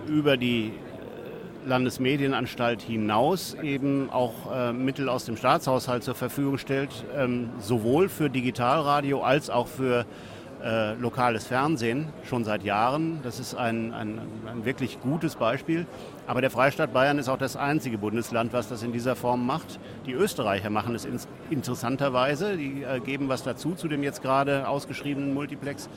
äh, 0.08 0.10
über 0.10 0.36
die 0.36 0.72
Landesmedienanstalt 1.66 2.80
hinaus 2.80 3.54
eben 3.62 4.08
auch 4.10 4.32
äh, 4.52 4.72
Mittel 4.72 5.08
aus 5.08 5.24
dem 5.24 5.36
Staatshaushalt 5.36 6.04
zur 6.04 6.14
Verfügung 6.14 6.58
stellt, 6.58 6.90
ähm, 7.16 7.50
sowohl 7.58 8.08
für 8.08 8.30
Digitalradio 8.30 9.22
als 9.22 9.50
auch 9.50 9.66
für 9.66 10.06
äh, 10.64 10.94
lokales 10.94 11.46
Fernsehen 11.46 12.06
schon 12.24 12.44
seit 12.44 12.62
Jahren. 12.64 13.20
Das 13.22 13.38
ist 13.38 13.54
ein, 13.54 13.92
ein, 13.92 14.18
ein, 14.46 14.64
wirklich 14.64 15.00
gutes 15.00 15.36
Beispiel. 15.36 15.86
Aber 16.26 16.40
der 16.40 16.50
Freistaat 16.50 16.92
Bayern 16.92 17.18
ist 17.18 17.28
auch 17.28 17.38
das 17.38 17.56
einzige 17.56 17.98
Bundesland, 17.98 18.52
was 18.52 18.68
das 18.68 18.82
in 18.82 18.92
dieser 18.92 19.16
Form 19.16 19.44
macht. 19.44 19.78
Die 20.06 20.12
Österreicher 20.12 20.70
machen 20.70 20.94
es 20.94 21.04
in, 21.04 21.18
interessanterweise. 21.50 22.56
Die 22.56 22.82
äh, 22.82 23.00
geben 23.00 23.28
was 23.28 23.42
dazu 23.42 23.74
zu 23.74 23.86
dem 23.86 24.02
jetzt 24.02 24.22
gerade 24.22 24.66
ausgeschriebenen 24.66 25.34
Multiplex. 25.34 25.88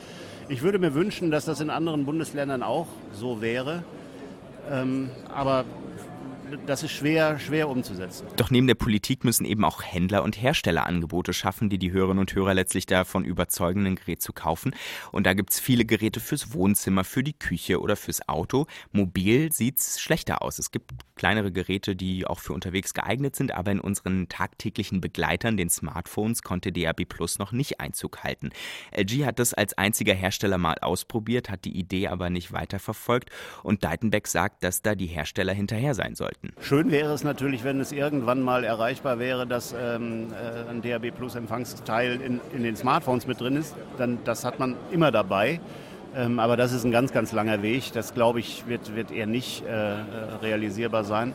Ich 0.50 0.62
würde 0.62 0.80
mir 0.80 0.94
wünschen, 0.94 1.32
dass 1.32 1.46
das 1.46 1.62
in 1.62 1.70
anderen 1.70 2.06
Bundesländern 2.06 2.62
auch 2.62 2.88
so 3.14 3.42
wäre. 3.42 3.84
Ähm, 4.70 5.10
aber 5.34 5.66
das 6.66 6.84
ist 6.84 6.92
schwer, 6.92 7.40
schwer 7.40 7.70
umzusetzen. 7.70 8.28
Doch 8.36 8.52
neben 8.52 8.68
der 8.68 8.76
Politik 8.76 9.24
müssen 9.24 9.46
eben 9.46 9.64
auch 9.64 9.84
Händler 9.84 10.24
und 10.24 10.42
Hersteller 10.42 10.86
Angebote 10.86 11.34
schaffen, 11.34 11.70
die 11.70 11.78
die 11.78 11.92
Hörerinnen 11.92 12.20
und 12.20 12.34
Hörer 12.34 12.54
letztlich 12.54 12.86
davon 12.86 13.26
überzeugen, 13.26 13.86
ein 13.86 13.96
Gerät 13.96 14.22
zu 14.22 14.34
kaufen. 14.34 14.76
Und 15.12 15.26
da 15.26 15.34
gibt 15.34 15.52
es 15.52 15.60
viele 15.60 15.86
Geräte 15.86 16.20
fürs 16.20 16.54
Wohnzimmer, 16.54 17.04
für 17.04 17.24
die 17.24 17.34
Küche 17.34 17.82
oder 17.82 17.96
fürs 17.96 18.28
Auto. 18.28 18.68
Mobil 18.92 19.52
sieht 19.52 19.80
es 19.80 20.00
schlechter 20.00 20.42
aus. 20.42 20.60
Es 20.60 20.72
gibt 20.72 20.92
kleinere 21.16 21.52
Geräte, 21.52 21.96
die 21.96 22.26
auch 22.26 22.40
für 22.40 22.54
unterwegs 22.54 22.94
geeignet 22.94 23.36
sind, 23.36 23.54
aber 23.54 23.72
in 23.72 23.80
unseren 23.80 24.30
tagtäglichen 24.30 25.02
Begleitern, 25.02 25.58
den 25.58 25.70
Smartphones, 25.70 26.44
konnte 26.44 26.72
DAB 26.72 27.06
Plus 27.06 27.40
noch 27.40 27.52
nicht 27.52 27.80
Einzug 27.80 28.24
halten. 28.24 28.52
LG 28.96 29.26
hat 29.26 29.40
das 29.40 29.54
als 29.54 29.78
einziger 29.78 30.14
Hersteller 30.14 30.58
mal 30.58 30.78
ausprobiert, 30.80 31.50
hat 31.50 31.66
die 31.66 31.78
Idee 31.78 32.08
aber 32.08 32.30
nicht 32.30 32.54
weiterverfolgt 32.54 33.30
und 33.64 33.84
Deitenbeck 33.84 34.28
sagt, 34.28 34.64
dass 34.64 34.82
da 34.82 34.96
die 34.96 35.08
Hersteller 35.08 35.54
hinterher 35.54 35.94
sein 35.94 36.16
sollten. 36.16 36.39
Schön 36.62 36.90
wäre 36.90 37.14
es 37.14 37.26
natürlich, 37.26 37.66
wenn 37.66 37.82
es 37.82 37.92
irgendwann 37.92 38.42
mal 38.42 38.64
erreichbar 38.64 39.20
wäre, 39.20 39.46
dass 39.46 39.74
ähm, 39.74 40.28
äh, 40.32 40.70
ein 40.70 40.82
DAB 40.82 41.12
Plus 41.12 41.36
Empfangsteil 41.36 42.22
in, 42.22 42.40
in 42.56 42.64
den 42.64 42.78
Smartphones 42.78 43.28
mit 43.28 43.42
drin 43.42 43.58
ist. 43.58 43.76
Dann, 43.98 44.20
das 44.24 44.46
hat 44.46 44.58
man 44.58 44.78
immer 44.90 45.12
dabei. 45.12 45.60
Ähm, 46.16 46.40
aber 46.40 46.56
das 46.56 46.72
ist 46.72 46.86
ein 46.86 46.92
ganz, 46.92 47.12
ganz 47.12 47.34
langer 47.34 47.62
Weg. 47.62 47.92
Das, 47.92 48.14
glaube 48.14 48.40
ich, 48.40 48.66
wird, 48.68 48.96
wird 48.96 49.12
eher 49.12 49.28
nicht 49.28 49.66
äh, 49.66 49.72
realisierbar 50.42 51.04
sein. 51.04 51.34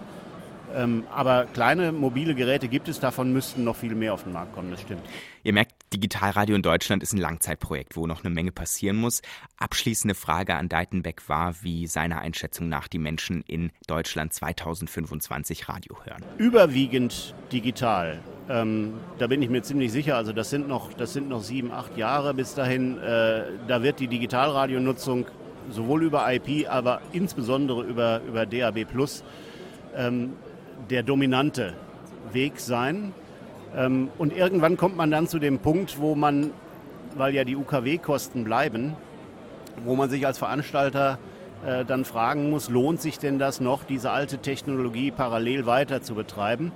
Ähm, 0.74 1.04
aber 1.14 1.46
kleine 1.46 1.92
mobile 1.92 2.34
Geräte 2.34 2.68
gibt 2.68 2.88
es, 2.88 3.00
davon 3.00 3.32
müssten 3.32 3.64
noch 3.64 3.76
viel 3.76 3.94
mehr 3.94 4.14
auf 4.14 4.24
den 4.24 4.32
Markt 4.32 4.54
kommen, 4.54 4.70
das 4.70 4.80
stimmt. 4.80 5.02
Ihr 5.42 5.52
merkt, 5.52 5.72
Digitalradio 5.92 6.56
in 6.56 6.62
Deutschland 6.62 7.02
ist 7.02 7.12
ein 7.12 7.18
Langzeitprojekt, 7.18 7.96
wo 7.96 8.06
noch 8.06 8.24
eine 8.24 8.34
Menge 8.34 8.50
passieren 8.50 8.96
muss. 8.96 9.22
Abschließende 9.58 10.14
Frage 10.14 10.56
an 10.56 10.68
Deitenbeck 10.68 11.28
war, 11.28 11.54
wie 11.62 11.86
seiner 11.86 12.20
Einschätzung 12.20 12.68
nach 12.68 12.88
die 12.88 12.98
Menschen 12.98 13.42
in 13.46 13.70
Deutschland 13.86 14.32
2025 14.32 15.68
Radio 15.68 15.96
hören. 16.04 16.24
Überwiegend 16.38 17.34
digital. 17.52 18.20
Ähm, 18.48 18.94
da 19.18 19.26
bin 19.26 19.40
ich 19.42 19.50
mir 19.50 19.62
ziemlich 19.62 19.92
sicher. 19.92 20.16
Also 20.16 20.32
das 20.32 20.50
sind 20.50 20.68
noch, 20.68 20.92
das 20.92 21.12
sind 21.12 21.28
noch 21.28 21.42
sieben, 21.42 21.70
acht 21.70 21.96
Jahre 21.96 22.34
bis 22.34 22.54
dahin. 22.54 22.98
Äh, 22.98 23.44
da 23.68 23.82
wird 23.82 24.00
die 24.00 24.08
Digitalradionutzung 24.08 25.26
sowohl 25.70 26.04
über 26.04 26.30
IP, 26.32 26.68
aber 26.68 27.00
insbesondere 27.12 27.84
über, 27.84 28.20
über 28.26 28.46
DAB 28.46 28.84
Plus 28.84 29.24
ähm, 29.96 30.34
der 30.90 31.02
dominante 31.02 31.74
Weg 32.32 32.60
sein. 32.60 33.12
Ähm, 33.76 34.08
und 34.18 34.36
irgendwann 34.36 34.76
kommt 34.76 34.96
man 34.96 35.10
dann 35.10 35.26
zu 35.26 35.38
dem 35.38 35.58
Punkt, 35.58 36.00
wo 36.00 36.14
man, 36.14 36.50
weil 37.16 37.34
ja 37.34 37.44
die 37.44 37.56
UKW-Kosten 37.56 38.44
bleiben, 38.44 38.94
wo 39.84 39.96
man 39.96 40.10
sich 40.10 40.26
als 40.26 40.38
Veranstalter 40.38 41.18
äh, 41.66 41.84
dann 41.84 42.04
fragen 42.04 42.50
muss, 42.50 42.68
lohnt 42.68 43.00
sich 43.00 43.18
denn 43.18 43.38
das 43.38 43.60
noch, 43.60 43.84
diese 43.84 44.10
alte 44.10 44.38
Technologie 44.38 45.10
parallel 45.10 45.66
weiter 45.66 46.02
zu 46.02 46.14
betreiben? 46.14 46.72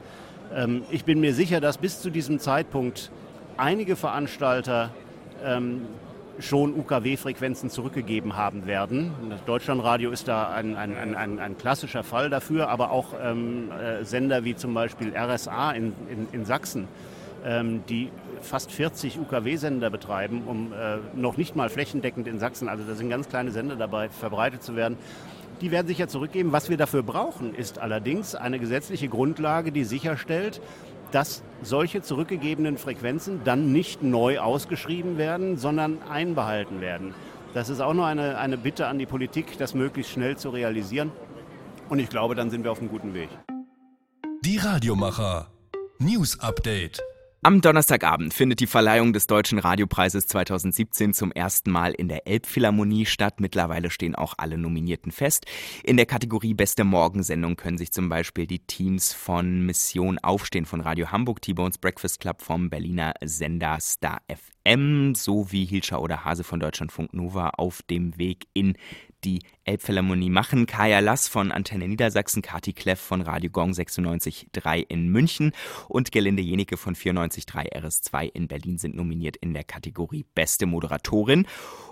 Ähm, 0.55 0.83
ich 0.91 1.05
bin 1.05 1.21
mir 1.21 1.35
sicher, 1.35 1.61
dass 1.61 1.79
bis 1.79 2.01
zu 2.01 2.11
diesem 2.11 2.39
Zeitpunkt 2.39 3.11
einige 3.57 3.97
Veranstalter 3.97 4.91
ähm, 5.45 5.83
schon 6.41 6.75
UKW-Frequenzen 6.75 7.71
zurückgegeben 7.71 8.37
haben 8.37 8.67
werden. 8.67 9.13
Das 9.31 9.45
Deutschlandradio 9.45 10.11
ist 10.11 10.29
da 10.29 10.49
ein, 10.49 10.77
ein, 10.77 10.97
ein, 10.97 11.39
ein, 11.39 11.59
klassischer 11.59 12.05
Fall 12.05 12.31
dafür, 12.31 12.69
aber 12.69 12.91
auch 12.91 13.15
ähm, 13.21 13.71
äh, 13.73 14.05
Sender 14.05 14.45
wie 14.45 14.55
zum 14.55 14.75
Beispiel 14.75 15.13
RSA 15.17 15.73
in, 15.73 15.93
in, 16.09 16.29
in 16.33 16.45
Sachsen, 16.45 16.87
ähm, 17.45 17.83
die 17.89 18.11
fast 18.41 18.71
40 18.71 19.19
UKW-Sender 19.19 19.91
betreiben, 19.91 20.43
um 20.47 20.73
äh, 20.73 20.99
noch 21.15 21.37
nicht 21.37 21.57
mal 21.57 21.69
flächendeckend 21.69 22.29
in 22.29 22.39
Sachsen, 22.39 22.69
also 22.69 22.85
da 22.85 22.95
sind 22.95 23.11
ganz 23.11 23.29
kleine 23.29 23.51
Sender 23.51 23.77
dabei, 23.77 24.09
verbreitet 24.09 24.63
zu 24.63 24.77
werden. 24.77 24.97
Die 25.61 25.73
werden 25.73 25.89
sich 25.89 25.99
ja 25.99 26.07
zurückgeben. 26.07 26.53
Was 26.53 26.71
wir 26.71 26.77
dafür 26.77 27.03
brauchen, 27.03 27.53
ist 27.53 27.81
allerdings 27.81 28.37
eine 28.37 28.61
gesetzliche 28.61 29.09
Grundlage, 29.09 29.73
die 29.73 29.83
sicherstellt, 29.83 30.61
dass 31.11 31.43
solche 31.63 32.03
zurückgegebenen 32.03 32.79
Frequenzen 32.79 33.41
dann 33.45 33.73
nicht 33.73 34.03
neu 34.03 34.39
ausgeschrieben 34.39 35.19
werden, 35.19 35.57
sondern 35.57 36.03
einbehalten 36.03 36.81
werden. 36.81 37.15
Das 37.55 37.69
ist 37.69 37.81
auch 37.81 37.95
nur 37.95 38.07
eine, 38.07 38.39
eine 38.39 38.59
Bitte 38.59 38.87
an 38.87 38.99
die 38.99 39.07
Politik, 39.07 39.59
das 39.59 39.75
möglichst 39.75 40.13
schnell 40.13 40.37
zu 40.37 40.51
realisieren. 40.51 41.11
Und 41.89 41.99
ich 41.99 42.09
glaube, 42.09 42.35
dann 42.35 42.51
sind 42.51 42.65
wir 42.65 42.73
auf 42.73 42.81
einem 42.81 42.91
guten 42.91 43.15
Weg. 43.15 43.31
Die 44.45 44.59
Radiomacher. 44.59 45.51
News 45.99 46.39
Update. 46.41 47.03
Am 47.41 47.61
Donnerstagabend 47.61 48.35
findet 48.35 48.59
die 48.59 48.67
Verleihung 48.67 49.13
des 49.13 49.29
Deutschen 49.29 49.61
Radiopreises 49.61 50.27
2017 50.27 51.15
zum 51.15 51.31
ersten 51.31 51.71
Mal 51.71 51.93
in 51.93 52.09
der 52.09 52.27
Elbphilharmonie 52.27 53.07
statt. 53.07 53.39
Mittlerweile 53.39 53.91
stehen 53.91 54.17
auch 54.17 54.35
alle 54.39 54.59
Nominierten 54.59 55.13
fest. 55.13 55.47
In 55.85 55.97
der 55.97 56.07
Kategorie 56.07 56.55
Beste 56.55 56.83
Morgensendung 56.83 57.55
können 57.55 57.79
sich 57.79 57.93
zum 57.93 58.09
Beispiel 58.09 58.49
die 58.49 58.59
Teams 58.59 59.13
von 59.13 59.65
Mission 59.65 60.19
Aufstehen 60.19 60.67
von 60.67 60.81
Radio 60.81 61.13
Hamburg, 61.13 61.41
T-Bones 61.41 61.79
Breakfast 61.79 62.19
Club 62.19 62.43
vom 62.43 62.71
Berliner 62.71 63.15
Sender 63.25 63.79
Star 63.81 64.21
FM 64.27 65.15
sowie 65.15 65.65
Hilscher 65.65 66.03
oder 66.03 66.25
Hase 66.25 66.43
von 66.43 66.59
Deutschlandfunk 66.59 67.15
Nova 67.15 67.51
auf 67.51 67.83
dem 67.83 68.19
Weg 68.19 68.49
in 68.53 68.75
die 69.25 69.43
Elbphilharmonie 69.69 70.31
machen. 70.31 70.65
Kaya 70.65 71.01
Lass 71.01 71.29
von 71.29 71.53
Antenne 71.53 71.87
Niedersachsen, 71.87 72.41
Kati 72.41 72.73
Kleff 72.73 72.99
von 72.99 73.21
Radio 73.21 73.51
Gong 73.51 73.73
96.3 73.73 74.87
in 74.89 75.09
München 75.09 75.53
und 75.89 76.11
Gelinde 76.11 76.43
Jenike 76.43 76.79
von 76.79 76.95
94.3 76.95 77.75
RS2 77.75 78.31
in 78.33 78.49
Berlin 78.49 78.79
sind 78.79 78.97
nominiert 78.97 79.37
in 79.37 79.53
der 79.53 79.65
Kategorie 79.65 80.25
Beste 80.35 80.65
Moderatorin. 80.65 81.47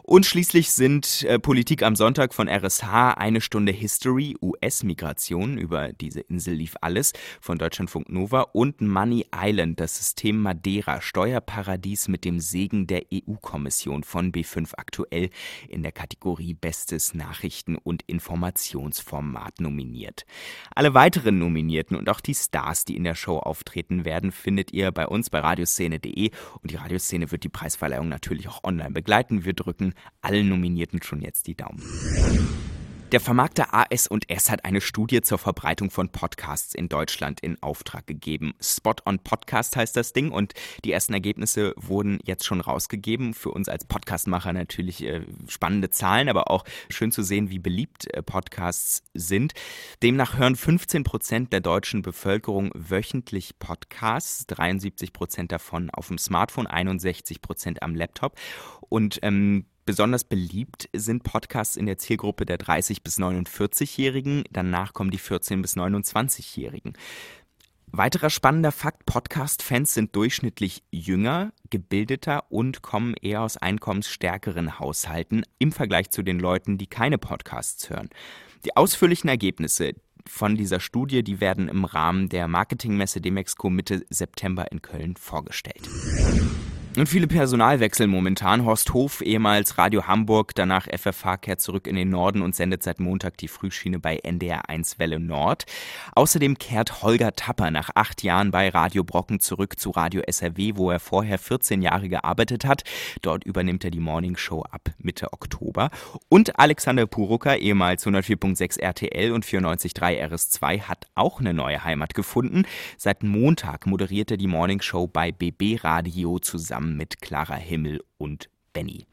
Und 0.04 0.24
schließlich 0.24 0.70
sind 0.70 1.24
äh, 1.24 1.38
Politik 1.38 1.82
am 1.82 1.96
Sonntag 1.96 2.32
von 2.32 2.48
RSH, 2.48 3.14
eine 3.16 3.40
Stunde 3.40 3.72
History, 3.72 4.36
US-Migration, 4.40 5.58
über 5.58 5.92
diese 5.92 6.20
Insel 6.20 6.54
lief 6.54 6.76
alles, 6.80 7.12
von 7.40 7.58
Deutschlandfunk 7.58 8.08
Nova 8.08 8.42
und 8.52 8.80
Money 8.80 9.26
Island, 9.34 9.80
das 9.80 9.96
System 9.96 10.40
Madeira, 10.40 11.00
Steuerparadies 11.00 12.06
mit 12.06 12.24
dem 12.24 12.38
Segen 12.38 12.86
der 12.86 13.02
EU-Kommission 13.12 14.04
von 14.04 14.30
B5 14.30 14.74
aktuell 14.76 15.30
in 15.68 15.82
der 15.82 15.92
Kategorie 15.92 16.54
Bestes 16.54 17.12
Nachrichten- 17.12 17.65
und 17.74 18.04
Informationsformat 18.06 19.60
nominiert. 19.60 20.24
Alle 20.74 20.94
weiteren 20.94 21.40
Nominierten 21.40 21.96
und 21.96 22.08
auch 22.08 22.20
die 22.20 22.34
Stars, 22.34 22.84
die 22.84 22.96
in 22.96 23.02
der 23.02 23.16
Show 23.16 23.38
auftreten 23.38 24.04
werden, 24.04 24.30
findet 24.30 24.72
ihr 24.72 24.92
bei 24.92 25.08
uns 25.08 25.30
bei 25.30 25.40
radioszene.de 25.40 26.30
und 26.62 26.70
die 26.70 26.76
Radioszene 26.76 27.32
wird 27.32 27.42
die 27.42 27.48
Preisverleihung 27.48 28.08
natürlich 28.08 28.48
auch 28.48 28.62
online 28.62 28.92
begleiten. 28.92 29.44
Wir 29.44 29.54
drücken 29.54 29.94
allen 30.20 30.48
Nominierten 30.48 31.02
schon 31.02 31.20
jetzt 31.20 31.48
die 31.48 31.56
Daumen. 31.56 31.82
Der 33.12 33.20
Vermarkter 33.20 33.72
AS&S 33.72 34.50
hat 34.50 34.64
eine 34.64 34.80
Studie 34.80 35.20
zur 35.20 35.38
Verbreitung 35.38 35.90
von 35.90 36.08
Podcasts 36.08 36.74
in 36.74 36.88
Deutschland 36.88 37.38
in 37.38 37.56
Auftrag 37.62 38.04
gegeben. 38.08 38.54
Spot 38.60 38.96
on 39.04 39.20
Podcast 39.20 39.76
heißt 39.76 39.96
das 39.96 40.12
Ding 40.12 40.32
und 40.32 40.54
die 40.84 40.90
ersten 40.90 41.12
Ergebnisse 41.12 41.72
wurden 41.76 42.18
jetzt 42.24 42.44
schon 42.44 42.60
rausgegeben. 42.60 43.32
Für 43.32 43.52
uns 43.52 43.68
als 43.68 43.84
Podcastmacher 43.84 44.52
natürlich 44.52 45.04
äh, 45.04 45.20
spannende 45.46 45.88
Zahlen, 45.90 46.28
aber 46.28 46.50
auch 46.50 46.64
schön 46.88 47.12
zu 47.12 47.22
sehen, 47.22 47.48
wie 47.48 47.60
beliebt 47.60 48.12
äh, 48.12 48.24
Podcasts 48.24 49.04
sind. 49.14 49.52
Demnach 50.02 50.36
hören 50.36 50.56
15 50.56 51.04
Prozent 51.04 51.52
der 51.52 51.60
deutschen 51.60 52.02
Bevölkerung 52.02 52.72
wöchentlich 52.74 53.60
Podcasts, 53.60 54.48
73 54.48 55.12
Prozent 55.12 55.52
davon 55.52 55.90
auf 55.90 56.08
dem 56.08 56.18
Smartphone, 56.18 56.66
61 56.66 57.40
Prozent 57.40 57.84
am 57.84 57.94
Laptop 57.94 58.34
und 58.88 59.20
ähm, 59.22 59.66
Besonders 59.86 60.24
beliebt 60.24 60.88
sind 60.92 61.22
Podcasts 61.22 61.76
in 61.76 61.86
der 61.86 61.96
Zielgruppe 61.96 62.44
der 62.44 62.58
30 62.58 63.04
bis 63.04 63.20
49-Jährigen, 63.20 64.42
danach 64.50 64.92
kommen 64.92 65.12
die 65.12 65.18
14 65.18 65.62
bis 65.62 65.76
29-Jährigen. 65.76 66.94
Weiterer 67.92 68.28
spannender 68.28 68.72
Fakt, 68.72 69.06
Podcast-Fans 69.06 69.94
sind 69.94 70.16
durchschnittlich 70.16 70.82
jünger, 70.90 71.52
gebildeter 71.70 72.50
und 72.50 72.82
kommen 72.82 73.14
eher 73.14 73.42
aus 73.42 73.58
einkommensstärkeren 73.58 74.80
Haushalten 74.80 75.44
im 75.60 75.70
Vergleich 75.70 76.10
zu 76.10 76.24
den 76.24 76.40
Leuten, 76.40 76.78
die 76.78 76.88
keine 76.88 77.16
Podcasts 77.16 77.88
hören. 77.88 78.10
Die 78.64 78.76
ausführlichen 78.76 79.30
Ergebnisse 79.30 79.92
von 80.26 80.56
dieser 80.56 80.80
Studie, 80.80 81.22
die 81.22 81.40
werden 81.40 81.68
im 81.68 81.84
Rahmen 81.84 82.28
der 82.28 82.48
Marketingmesse 82.48 83.20
Demexco 83.20 83.70
Mitte 83.70 84.04
September 84.10 84.66
in 84.72 84.82
Köln 84.82 85.14
vorgestellt. 85.14 85.88
Und 86.96 87.10
viele 87.10 87.26
Personalwechsel 87.26 88.06
momentan. 88.06 88.64
Horst 88.64 88.94
Hof, 88.94 89.20
ehemals 89.20 89.76
Radio 89.76 90.06
Hamburg, 90.06 90.54
danach 90.54 90.86
FFH, 90.86 91.36
kehrt 91.36 91.60
zurück 91.60 91.86
in 91.86 91.94
den 91.94 92.08
Norden 92.08 92.40
und 92.40 92.56
sendet 92.56 92.82
seit 92.82 93.00
Montag 93.00 93.36
die 93.36 93.48
Frühschiene 93.48 93.98
bei 93.98 94.16
NDR 94.16 94.70
1 94.70 94.98
Welle 94.98 95.20
Nord. 95.20 95.66
Außerdem 96.14 96.56
kehrt 96.56 97.02
Holger 97.02 97.32
Tapper 97.36 97.70
nach 97.70 97.90
acht 97.94 98.22
Jahren 98.22 98.50
bei 98.50 98.70
Radio 98.70 99.04
Brocken 99.04 99.40
zurück 99.40 99.78
zu 99.78 99.90
Radio 99.90 100.22
SRW, 100.26 100.72
wo 100.76 100.90
er 100.90 100.98
vorher 100.98 101.38
14 101.38 101.82
Jahre 101.82 102.08
gearbeitet 102.08 102.64
hat. 102.64 102.82
Dort 103.20 103.44
übernimmt 103.44 103.84
er 103.84 103.90
die 103.90 104.00
Morning 104.00 104.38
Show 104.38 104.62
ab 104.62 104.88
Mitte 104.96 105.34
Oktober. 105.34 105.90
Und 106.30 106.58
Alexander 106.58 107.06
Purucker, 107.06 107.58
ehemals 107.58 108.06
104.6 108.06 108.80
RTL 108.80 109.32
und 109.32 109.44
94.3 109.44 110.30
RS2, 110.30 110.80
hat 110.80 111.08
auch 111.14 111.40
eine 111.40 111.52
neue 111.52 111.84
Heimat 111.84 112.14
gefunden. 112.14 112.62
Seit 112.96 113.22
Montag 113.22 113.86
moderiert 113.86 114.30
er 114.30 114.38
die 114.38 114.46
Morning 114.46 114.80
Show 114.80 115.06
bei 115.06 115.30
BB 115.30 115.84
Radio 115.84 116.38
zusammen 116.38 116.85
zusammen 116.86 116.96
mit 116.96 117.20
Clara 117.20 117.56
Himmel 117.56 118.02
und 118.18 118.48
Benny. 118.72 119.06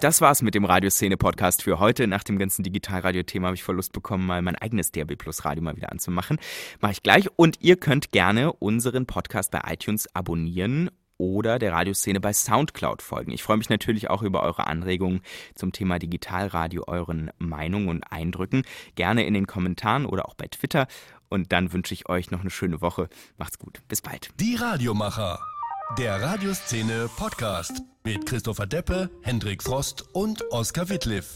Das 0.00 0.20
war's 0.20 0.42
mit 0.42 0.54
dem 0.54 0.64
Radioszene-Podcast 0.64 1.62
für 1.62 1.78
heute. 1.78 2.06
Nach 2.06 2.22
dem 2.22 2.38
ganzen 2.38 2.62
Digitalradio-Thema 2.62 3.48
habe 3.48 3.56
ich 3.56 3.64
voll 3.64 3.76
Lust 3.76 3.92
bekommen, 3.92 4.26
mal 4.26 4.40
mein 4.42 4.56
eigenes 4.56 4.92
DRB 4.92 5.18
Plus 5.18 5.44
Radio 5.44 5.62
mal 5.62 5.76
wieder 5.76 5.92
anzumachen. 5.92 6.38
Mache 6.80 6.92
ich 6.92 7.02
gleich. 7.02 7.28
Und 7.36 7.58
ihr 7.60 7.76
könnt 7.76 8.12
gerne 8.12 8.52
unseren 8.52 9.06
Podcast 9.06 9.50
bei 9.50 9.60
iTunes 9.66 10.06
abonnieren 10.14 10.90
oder 11.18 11.58
der 11.58 11.72
Radioszene 11.72 12.20
bei 12.20 12.32
Soundcloud 12.32 13.02
folgen. 13.02 13.32
Ich 13.32 13.42
freue 13.42 13.56
mich 13.56 13.68
natürlich 13.68 14.08
auch 14.08 14.22
über 14.22 14.44
eure 14.44 14.68
Anregungen 14.68 15.20
zum 15.56 15.72
Thema 15.72 15.98
Digitalradio, 15.98 16.84
euren 16.86 17.30
Meinungen 17.38 17.88
und 17.88 18.04
Eindrücken. 18.04 18.62
Gerne 18.94 19.26
in 19.26 19.34
den 19.34 19.48
Kommentaren 19.48 20.06
oder 20.06 20.28
auch 20.28 20.34
bei 20.34 20.46
Twitter. 20.46 20.86
Und 21.28 21.52
dann 21.52 21.72
wünsche 21.72 21.92
ich 21.92 22.08
euch 22.08 22.30
noch 22.30 22.40
eine 22.40 22.50
schöne 22.50 22.80
Woche. 22.80 23.08
Macht's 23.36 23.58
gut. 23.58 23.82
Bis 23.88 24.00
bald. 24.00 24.30
Die 24.38 24.54
Radiomacher. 24.54 25.40
Der 25.96 26.20
Radioszene 26.20 27.08
Podcast 27.16 27.80
mit 28.04 28.26
Christopher 28.26 28.66
Deppe, 28.66 29.08
Hendrik 29.22 29.62
Frost 29.62 30.04
und 30.12 30.44
Oskar 30.50 30.90
Wittliff. 30.90 31.34